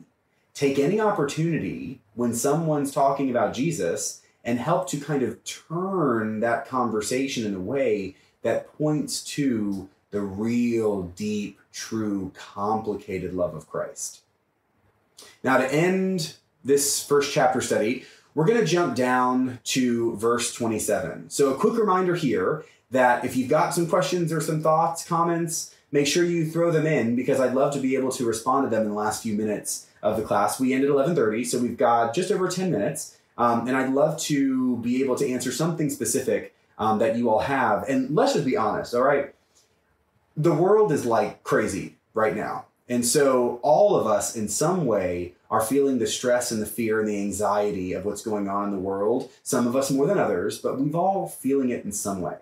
[0.55, 6.67] take any opportunity when someone's talking about Jesus and help to kind of turn that
[6.67, 14.23] conversation in a way that points to the real, deep, true, complicated love of Christ.
[15.43, 16.35] Now, to end
[16.65, 21.31] this first chapter study, we're going to jump down to verse 27.
[21.31, 25.75] So, a quick reminder here that if you've got some questions or some thoughts, comments,
[25.91, 28.71] make sure you throw them in because I'd love to be able to respond to
[28.71, 30.61] them in the last few minutes of the class.
[30.61, 33.17] We end at 11:30, so we've got just over 10 minutes.
[33.37, 37.41] Um, and I'd love to be able to answer something specific um, that you all
[37.41, 37.85] have.
[37.89, 39.33] And let's just be honest, all right?
[40.37, 42.67] The world is like crazy right now.
[42.89, 47.01] And so all of us, in some way, are feeling the stress and the fear
[47.01, 49.31] and the anxiety of what's going on in the world.
[49.43, 52.37] Some of us more than others, but we've all feeling it in some way.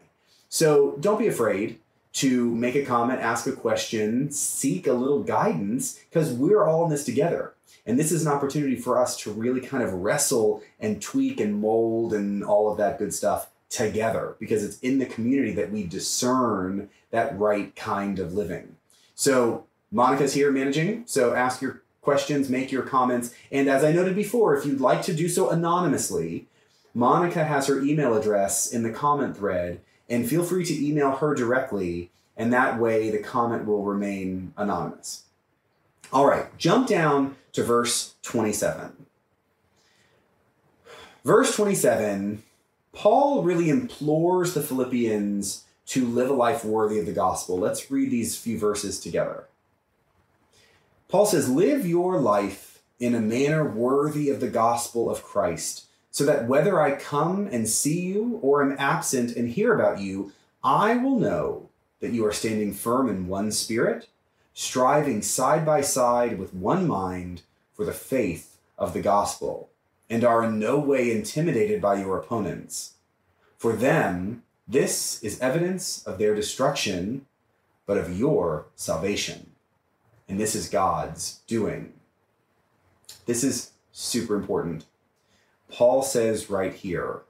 [0.48, 1.78] So don't be afraid
[2.16, 6.90] to make a comment, ask a question, seek a little guidance, because we're all in
[6.90, 7.52] this together.
[7.84, 11.60] And this is an opportunity for us to really kind of wrestle and tweak and
[11.60, 15.84] mold and all of that good stuff together because it's in the community that we
[15.84, 18.76] discern that right kind of living.
[19.14, 21.04] So, Monica's here managing.
[21.06, 23.34] So, ask your questions, make your comments.
[23.52, 26.46] And as I noted before, if you'd like to do so anonymously,
[26.94, 31.34] Monica has her email address in the comment thread, and feel free to email her
[31.34, 35.24] directly, and that way the comment will remain anonymous.
[36.12, 39.06] All right, jump down to verse 27.
[41.24, 42.42] Verse 27,
[42.92, 47.58] Paul really implores the Philippians to live a life worthy of the gospel.
[47.58, 49.44] Let's read these few verses together.
[51.08, 55.85] Paul says, Live your life in a manner worthy of the gospel of Christ,
[56.16, 60.32] so that whether I come and see you or am absent and hear about you,
[60.64, 61.68] I will know
[62.00, 64.08] that you are standing firm in one spirit
[64.54, 67.42] striving side by side with one mind
[67.74, 69.68] for the faith of the gospel,
[70.08, 72.94] and are in no way intimidated by your opponents.
[73.58, 77.26] For them, this is evidence of their destruction,
[77.84, 79.50] but of your salvation.
[80.30, 81.92] And this is God's doing.
[83.26, 84.86] This is super important.
[85.70, 87.22] Paul says right here,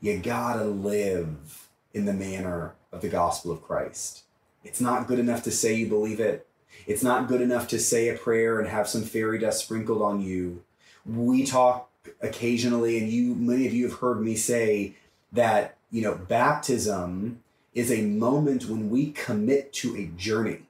[0.00, 4.24] you gotta live in the manner of the gospel of Christ.
[4.64, 6.46] It's not good enough to say you believe it.
[6.86, 10.20] It's not good enough to say a prayer and have some fairy dust sprinkled on
[10.20, 10.62] you.
[11.04, 11.88] We talk
[12.20, 14.96] occasionally, and you, many of you have heard me say
[15.32, 17.42] that, you know, baptism
[17.74, 20.62] is a moment when we commit to a journey.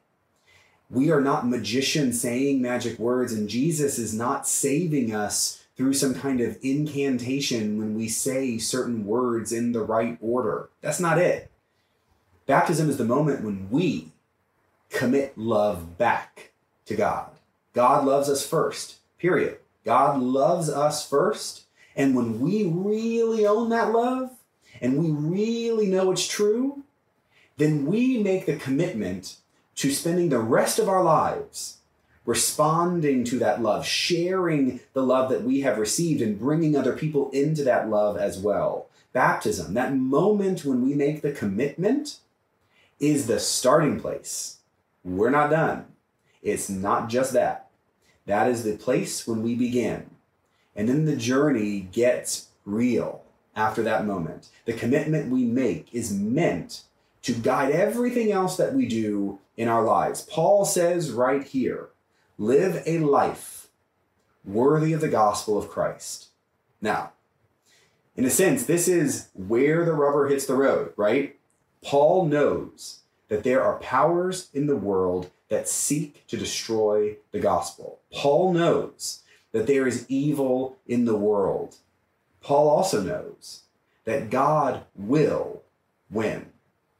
[0.90, 6.14] We are not magicians saying magic words, and Jesus is not saving us through some
[6.14, 10.68] kind of incantation when we say certain words in the right order.
[10.80, 11.51] That's not it.
[12.47, 14.12] Baptism is the moment when we
[14.91, 16.53] commit love back
[16.87, 17.30] to God.
[17.72, 19.59] God loves us first, period.
[19.85, 21.64] God loves us first.
[21.97, 24.30] And when we really own that love
[24.80, 26.85] and we really know it's true,
[27.57, 29.39] then we make the commitment
[29.74, 31.78] to spending the rest of our lives
[32.24, 37.30] responding to that love, sharing the love that we have received, and bringing other people
[37.30, 38.86] into that love as well.
[39.12, 42.18] Baptism, that moment when we make the commitment,
[43.00, 44.58] is the starting place.
[45.04, 45.86] We're not done.
[46.42, 47.68] It's not just that.
[48.26, 50.10] That is the place when we begin.
[50.76, 54.48] And then the journey gets real after that moment.
[54.64, 56.84] The commitment we make is meant
[57.22, 60.22] to guide everything else that we do in our lives.
[60.22, 61.88] Paul says right here
[62.39, 63.68] live a life
[64.45, 66.28] worthy of the gospel of Christ.
[66.80, 67.12] Now,
[68.16, 71.37] in a sense, this is where the rubber hits the road, right?
[71.83, 78.01] Paul knows that there are powers in the world that seek to destroy the gospel.
[78.12, 79.22] Paul knows
[79.53, 81.76] that there is evil in the world.
[82.43, 83.62] Paul also knows
[84.05, 85.62] that God will
[86.11, 86.47] win.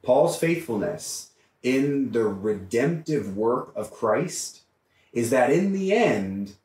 [0.01, 1.31] Paul's faithfulness
[1.61, 4.62] in the redemptive work of Christ
[5.13, 6.55] is that in the end,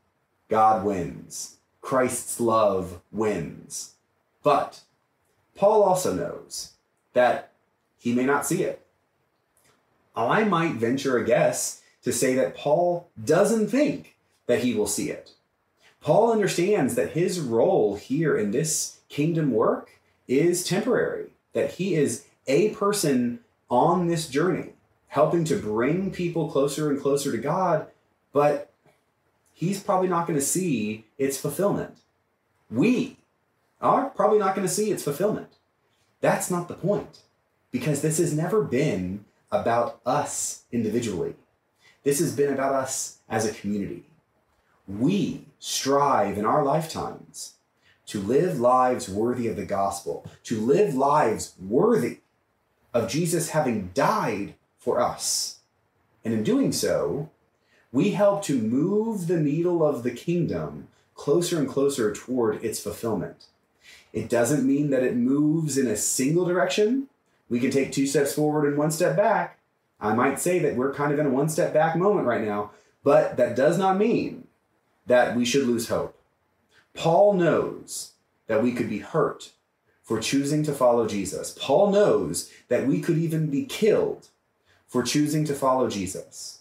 [0.49, 1.59] God wins.
[1.81, 3.95] Christ's love wins.
[4.43, 4.81] But
[5.55, 6.73] Paul also knows
[7.13, 7.53] that
[7.99, 8.85] he may not see it.
[10.17, 15.11] I might venture a guess to say that Paul doesn't think that he will see
[15.11, 15.33] it.
[16.01, 19.91] Paul understands that his role here in this kingdom work
[20.27, 24.71] is temporary, that he is a person on this journey,
[25.09, 27.89] helping to bring people closer and closer to God,
[28.33, 28.73] but
[29.53, 31.99] he's probably not going to see its fulfillment.
[32.71, 33.17] We
[33.81, 35.49] are probably not going to see its fulfillment.
[36.21, 37.21] That's not the point,
[37.71, 41.35] because this has never been about us individually.
[42.03, 44.05] This has been about us as a community.
[44.87, 47.55] We strive in our lifetimes
[48.07, 52.21] to live lives worthy of the gospel, to live lives worthy
[52.95, 55.59] of Jesus having died for us.
[56.25, 57.31] And in doing so,
[57.93, 63.47] we help to move the needle of the kingdom closer and closer toward its fulfillment.
[64.13, 67.09] It doesn't mean that it moves in a single direction.
[67.49, 69.59] We can take two steps forward and one step back.
[70.01, 72.71] I might say that we're kind of in a one step back moment right now,
[73.03, 74.47] but that does not mean
[75.07, 76.17] that we should lose hope.
[76.95, 78.13] Paul knows
[78.47, 79.53] that we could be hurt
[80.03, 81.57] for choosing to follow Jesus.
[81.59, 84.29] Paul knows that we could even be killed
[84.87, 86.58] for choosing to follow Jesus.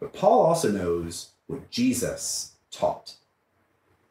[0.00, 3.14] But Paul also knows what Jesus taught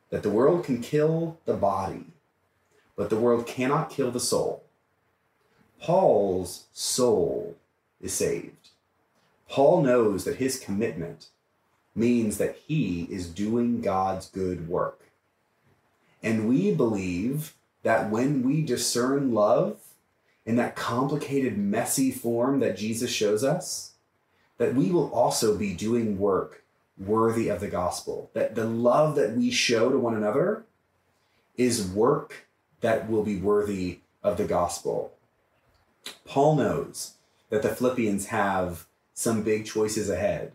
[0.10, 2.06] that the world can kill the body,
[2.96, 4.64] but the world cannot kill the soul.
[5.82, 7.56] Paul's soul
[8.02, 8.70] is saved.
[9.50, 11.28] Paul knows that his commitment
[11.96, 15.02] means that he is doing God's good work.
[16.22, 19.78] And we believe that when we discern love
[20.46, 23.94] in that complicated, messy form that Jesus shows us,
[24.58, 26.64] that we will also be doing work
[26.97, 28.30] worthy of the gospel.
[28.34, 30.64] That the love that we show to one another
[31.55, 32.47] is work
[32.82, 35.14] that will be worthy of the gospel.
[36.26, 37.14] Paul knows
[37.49, 40.51] that the Philippians have some big choices ahead.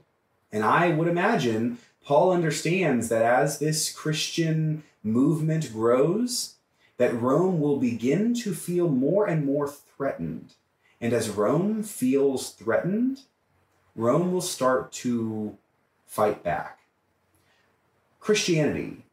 [0.53, 6.55] And I would imagine Paul understands that as this Christian movement grows,
[6.98, 10.55] that Rome will begin to feel more and more threatened.
[11.00, 13.22] And as Rome feels threatened,
[13.95, 15.57] Rome will start to
[16.07, 16.78] fight back.
[18.20, 19.05] Christianity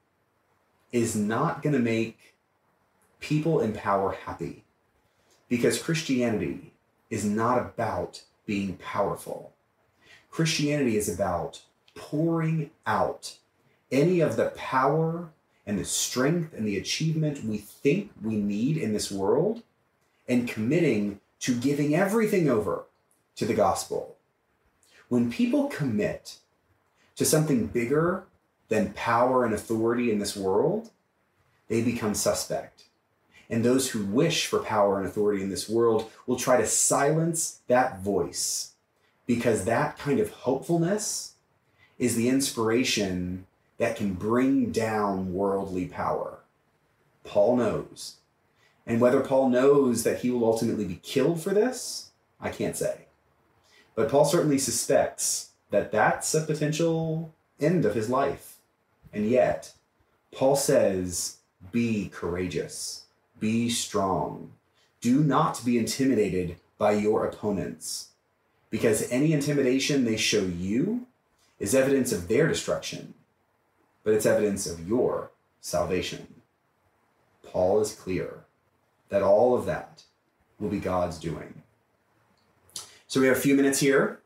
[0.92, 2.36] is not going to make
[3.20, 4.64] people in power happy
[5.50, 6.74] because Christianity
[7.10, 9.54] is not about being powerful.
[10.32, 11.62] Christianity is about
[11.96, 13.38] pouring out
[13.92, 15.30] any of the power
[15.66, 19.64] and the strength and the achievement we think we need in this world
[20.28, 22.86] and committing to giving everything over
[23.36, 24.16] to the gospel.
[25.10, 26.38] When people commit
[27.16, 28.24] to something bigger
[28.70, 30.92] than power and authority in this world,
[31.68, 32.84] they become suspect.
[33.50, 37.60] And those who wish for power and authority in this world will try to silence
[37.68, 38.74] that voice
[39.26, 41.34] because that kind of hopefulness
[41.98, 43.48] is the inspiration
[43.80, 46.40] that can bring down worldly power.
[47.24, 48.18] Paul knows.
[48.86, 53.06] And whether Paul knows that he will ultimately be killed for this, I can't say.
[54.00, 58.56] But Paul certainly suspects that that's a potential end of his life.
[59.12, 59.74] And yet,
[60.34, 61.40] Paul says,
[61.74, 63.08] be courageous,
[63.42, 64.54] be strong.
[65.02, 68.12] Do not be intimidated by your opponents,
[68.70, 71.06] because any intimidation they show you
[71.60, 73.16] is evidence of their destruction,
[74.06, 76.36] but it's evidence of your salvation.
[77.44, 78.46] Paul is clear
[79.10, 80.04] that all of that
[80.58, 81.64] will be God's doing.
[83.10, 84.20] So we have a few minutes here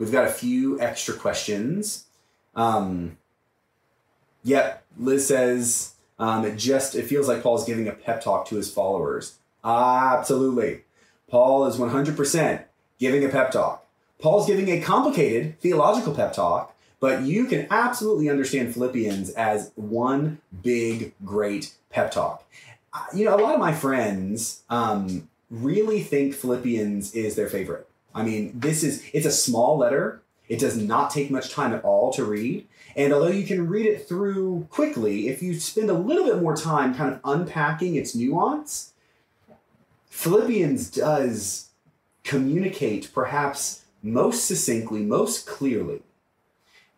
[0.00, 2.06] We've got a few extra questions.
[2.56, 3.18] Um,
[4.42, 8.56] yep, Liz says um, it just it feels like Paul's giving a pep talk to
[8.56, 9.36] his followers.
[9.62, 10.84] Absolutely,
[11.28, 12.62] Paul is one hundred percent
[12.98, 13.86] giving a pep talk.
[14.18, 20.40] Paul's giving a complicated theological pep talk, but you can absolutely understand Philippians as one
[20.62, 22.42] big, great pep talk.
[23.14, 27.86] You know, a lot of my friends um, really think Philippians is their favorite.
[28.14, 30.22] I mean, this is it's a small letter.
[30.48, 32.66] It does not take much time at all to read.
[32.96, 36.56] And although you can read it through quickly, if you spend a little bit more
[36.56, 38.92] time kind of unpacking its nuance,
[40.08, 41.68] Philippians does
[42.24, 46.02] communicate perhaps most succinctly, most clearly,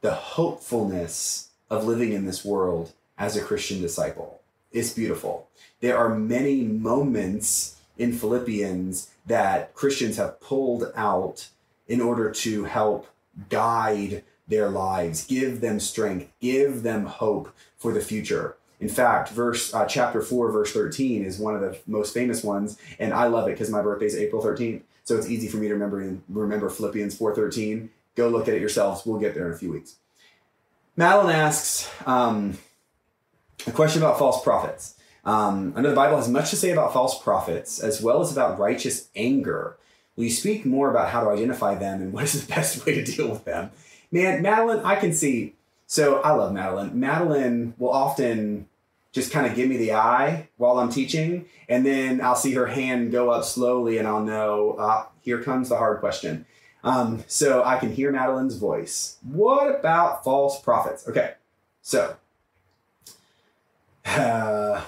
[0.01, 4.41] the hopefulness of living in this world as a Christian disciple.
[4.73, 5.49] It's beautiful.
[5.81, 11.49] There are many moments in Philippians that Christians have pulled out
[11.86, 13.07] in order to help
[13.49, 18.57] guide their lives, give them strength, give them hope for the future.
[18.80, 22.76] In fact, verse uh, chapter 4 verse 13 is one of the most famous ones
[22.99, 24.82] and I love it because my birthday is April 13th.
[25.05, 27.90] So it's easy for me to remember remember Philippians 4:13.
[28.14, 29.07] Go look at it yourselves.
[29.07, 29.97] We'll get there in a few weeks.
[30.97, 32.59] Madeline asks um,
[33.66, 34.95] a question about false prophets.
[35.25, 38.33] Um, I know the Bible has much to say about false prophets as well as
[38.33, 39.77] about righteous anger.
[40.16, 42.95] Will you speak more about how to identify them and what is the best way
[42.95, 43.70] to deal with them?
[44.11, 45.55] Man, Madeline, I can see.
[45.87, 46.99] So I love Madeline.
[46.99, 48.68] Madeline will often
[49.12, 52.66] just kind of give me the eye while I'm teaching, and then I'll see her
[52.66, 56.47] hand go up slowly, and I'll know uh, here comes the hard question.
[56.83, 59.18] Um, so I can hear Madeline's voice.
[59.23, 61.07] What about false prophets?
[61.07, 61.35] Okay,
[61.83, 62.16] so
[64.07, 64.83] uh,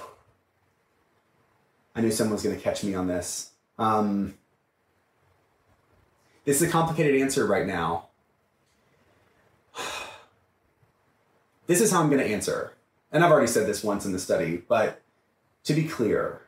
[1.95, 3.51] I knew someone was going to catch me on this.
[3.78, 4.34] Um,
[6.45, 8.09] this is a complicated answer right now.
[11.66, 12.74] This is how I'm going to answer.
[13.11, 15.01] And I've already said this once in the study, but
[15.62, 16.42] to be clear,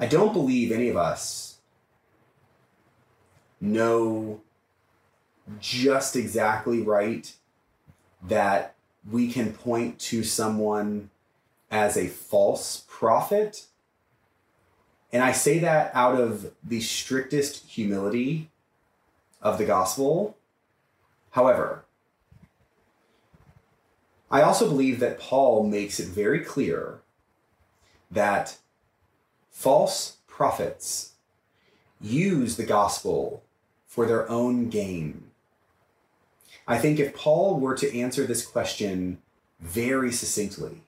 [0.00, 1.58] I don't believe any of us
[3.60, 4.40] know
[5.60, 7.30] just exactly right
[8.26, 8.74] that
[9.10, 11.10] we can point to someone
[11.70, 13.66] as a false prophet.
[15.12, 18.50] And I say that out of the strictest humility
[19.40, 20.36] of the gospel.
[21.30, 21.84] However,
[24.30, 27.00] I also believe that Paul makes it very clear
[28.10, 28.58] that
[29.50, 31.12] false prophets
[32.00, 33.42] use the gospel
[33.86, 35.24] for their own gain.
[36.66, 39.18] I think if Paul were to answer this question
[39.60, 40.82] very succinctly,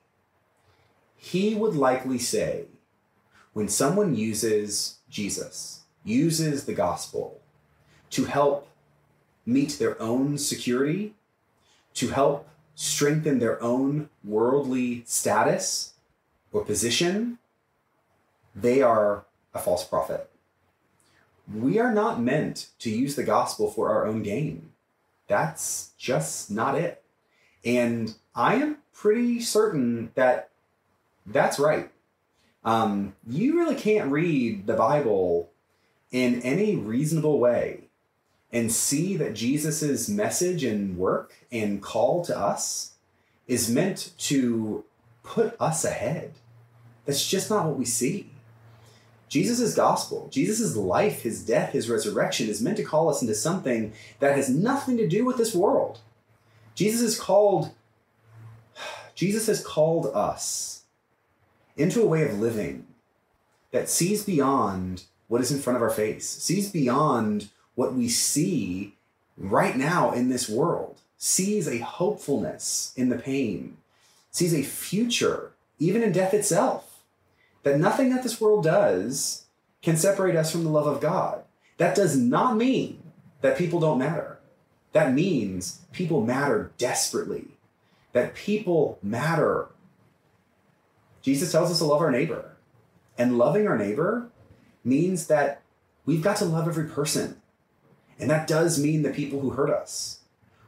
[1.23, 2.65] he would likely say
[3.53, 7.39] when someone uses Jesus, uses the gospel
[8.09, 8.67] to help
[9.45, 11.13] meet their own security,
[11.93, 15.93] to help strengthen their own worldly status
[16.51, 17.37] or position,
[18.55, 20.27] they are a false prophet.
[21.53, 24.71] We are not meant to use the gospel for our own gain.
[25.27, 27.03] That's just not it.
[27.63, 30.50] And I am pretty certain that
[31.25, 31.91] that's right.
[32.63, 35.51] Um, you really can't read the Bible
[36.11, 37.89] in any reasonable way
[38.51, 42.93] and see that Jesus' message and work and call to us
[43.47, 44.83] is meant to
[45.23, 46.33] put us ahead.
[47.05, 48.29] That's just not what we see.
[49.29, 53.93] Jesus' gospel, Jesus' life, his death, his resurrection is meant to call us into something
[54.19, 55.99] that has nothing to do with this world.
[56.75, 57.71] Jesus is called
[59.15, 60.80] Jesus has called us
[61.77, 62.85] into a way of living
[63.71, 68.95] that sees beyond what is in front of our face, sees beyond what we see
[69.37, 73.77] right now in this world, sees a hopefulness in the pain,
[74.29, 76.99] sees a future, even in death itself,
[77.63, 79.45] that nothing that this world does
[79.81, 81.43] can separate us from the love of God.
[81.77, 83.01] That does not mean
[83.41, 84.39] that people don't matter.
[84.93, 87.47] That means people matter desperately,
[88.13, 89.69] that people matter.
[91.21, 92.55] Jesus tells us to love our neighbor.
[93.17, 94.29] And loving our neighbor
[94.83, 95.61] means that
[96.05, 97.41] we've got to love every person
[98.21, 100.19] and that does mean the people who hurt us.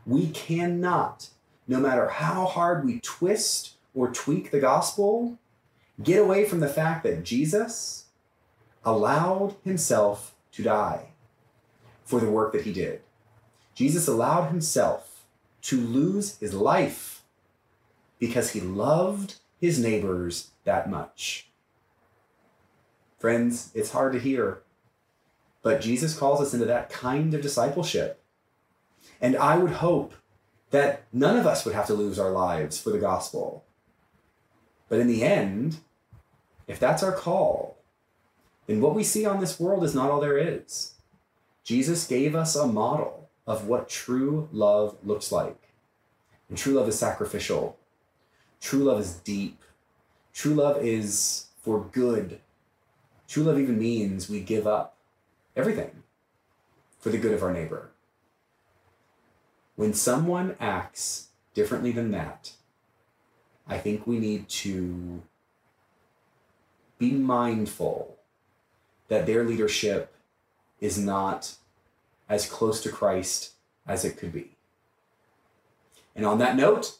[0.07, 1.29] We cannot,
[1.67, 5.37] no matter how hard we twist or tweak the gospel,
[6.01, 8.05] get away from the fact that Jesus
[8.83, 11.09] allowed himself to die
[12.03, 13.01] for the work that he did.
[13.75, 15.23] Jesus allowed himself
[15.61, 17.21] to lose his life
[18.17, 21.47] because he loved his neighbors that much.
[23.17, 24.63] Friends, it's hard to hear
[25.63, 28.21] but Jesus calls us into that kind of discipleship.
[29.19, 30.13] And I would hope
[30.69, 33.63] that none of us would have to lose our lives for the gospel.
[34.89, 35.77] But in the end,
[36.67, 37.77] if that's our call,
[38.67, 40.95] then what we see on this world is not all there is.
[41.63, 45.69] Jesus gave us a model of what true love looks like.
[46.49, 47.77] And true love is sacrificial.
[48.63, 49.61] True love is deep.
[50.33, 52.39] True love is for good.
[53.27, 54.95] True love even means we give up
[55.53, 56.03] everything
[56.97, 57.89] for the good of our neighbor.
[59.75, 62.53] When someone acts differently than that,
[63.67, 65.21] I think we need to
[66.97, 68.17] be mindful
[69.09, 70.15] that their leadership
[70.79, 71.55] is not
[72.29, 73.51] as close to Christ
[73.85, 74.51] as it could be.
[76.15, 76.99] And on that note,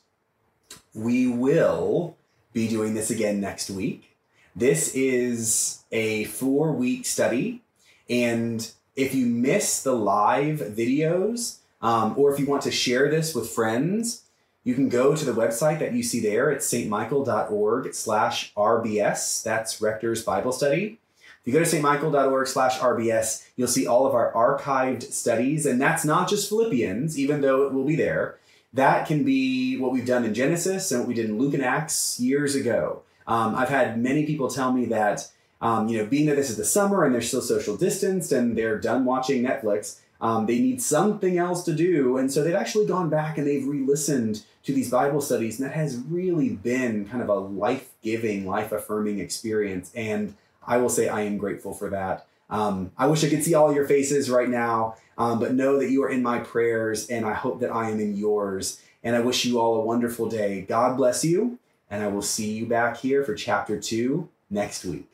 [0.93, 2.17] we will
[2.53, 4.15] be doing this again next week.
[4.55, 7.61] This is a four week study.
[8.09, 13.33] And if you miss the live videos, um, or if you want to share this
[13.33, 14.23] with friends,
[14.63, 16.49] you can go to the website that you see there.
[16.49, 19.43] It's saintmichael.org slash RBS.
[19.43, 20.99] That's Rector's Bible Study.
[21.41, 25.65] If you go to saintmichael.org slash RBS, you'll see all of our archived studies.
[25.65, 28.37] And that's not just Philippians, even though it will be there.
[28.73, 31.63] That can be what we've done in Genesis and what we did in Luke and
[31.63, 33.03] Acts years ago.
[33.27, 35.29] Um, I've had many people tell me that,
[35.61, 38.57] um, you know, being that this is the summer and they're still social distanced and
[38.57, 42.17] they're done watching Netflix, um, they need something else to do.
[42.17, 45.59] And so they've actually gone back and they've re listened to these Bible studies.
[45.59, 49.91] And that has really been kind of a life giving, life affirming experience.
[49.93, 52.25] And I will say I am grateful for that.
[52.53, 55.89] Um, I wish I could see all your faces right now, um, but know that
[55.89, 58.79] you are in my prayers and I hope that I am in yours.
[59.03, 60.61] And I wish you all a wonderful day.
[60.61, 61.57] God bless you.
[61.89, 65.12] And I will see you back here for chapter two next week.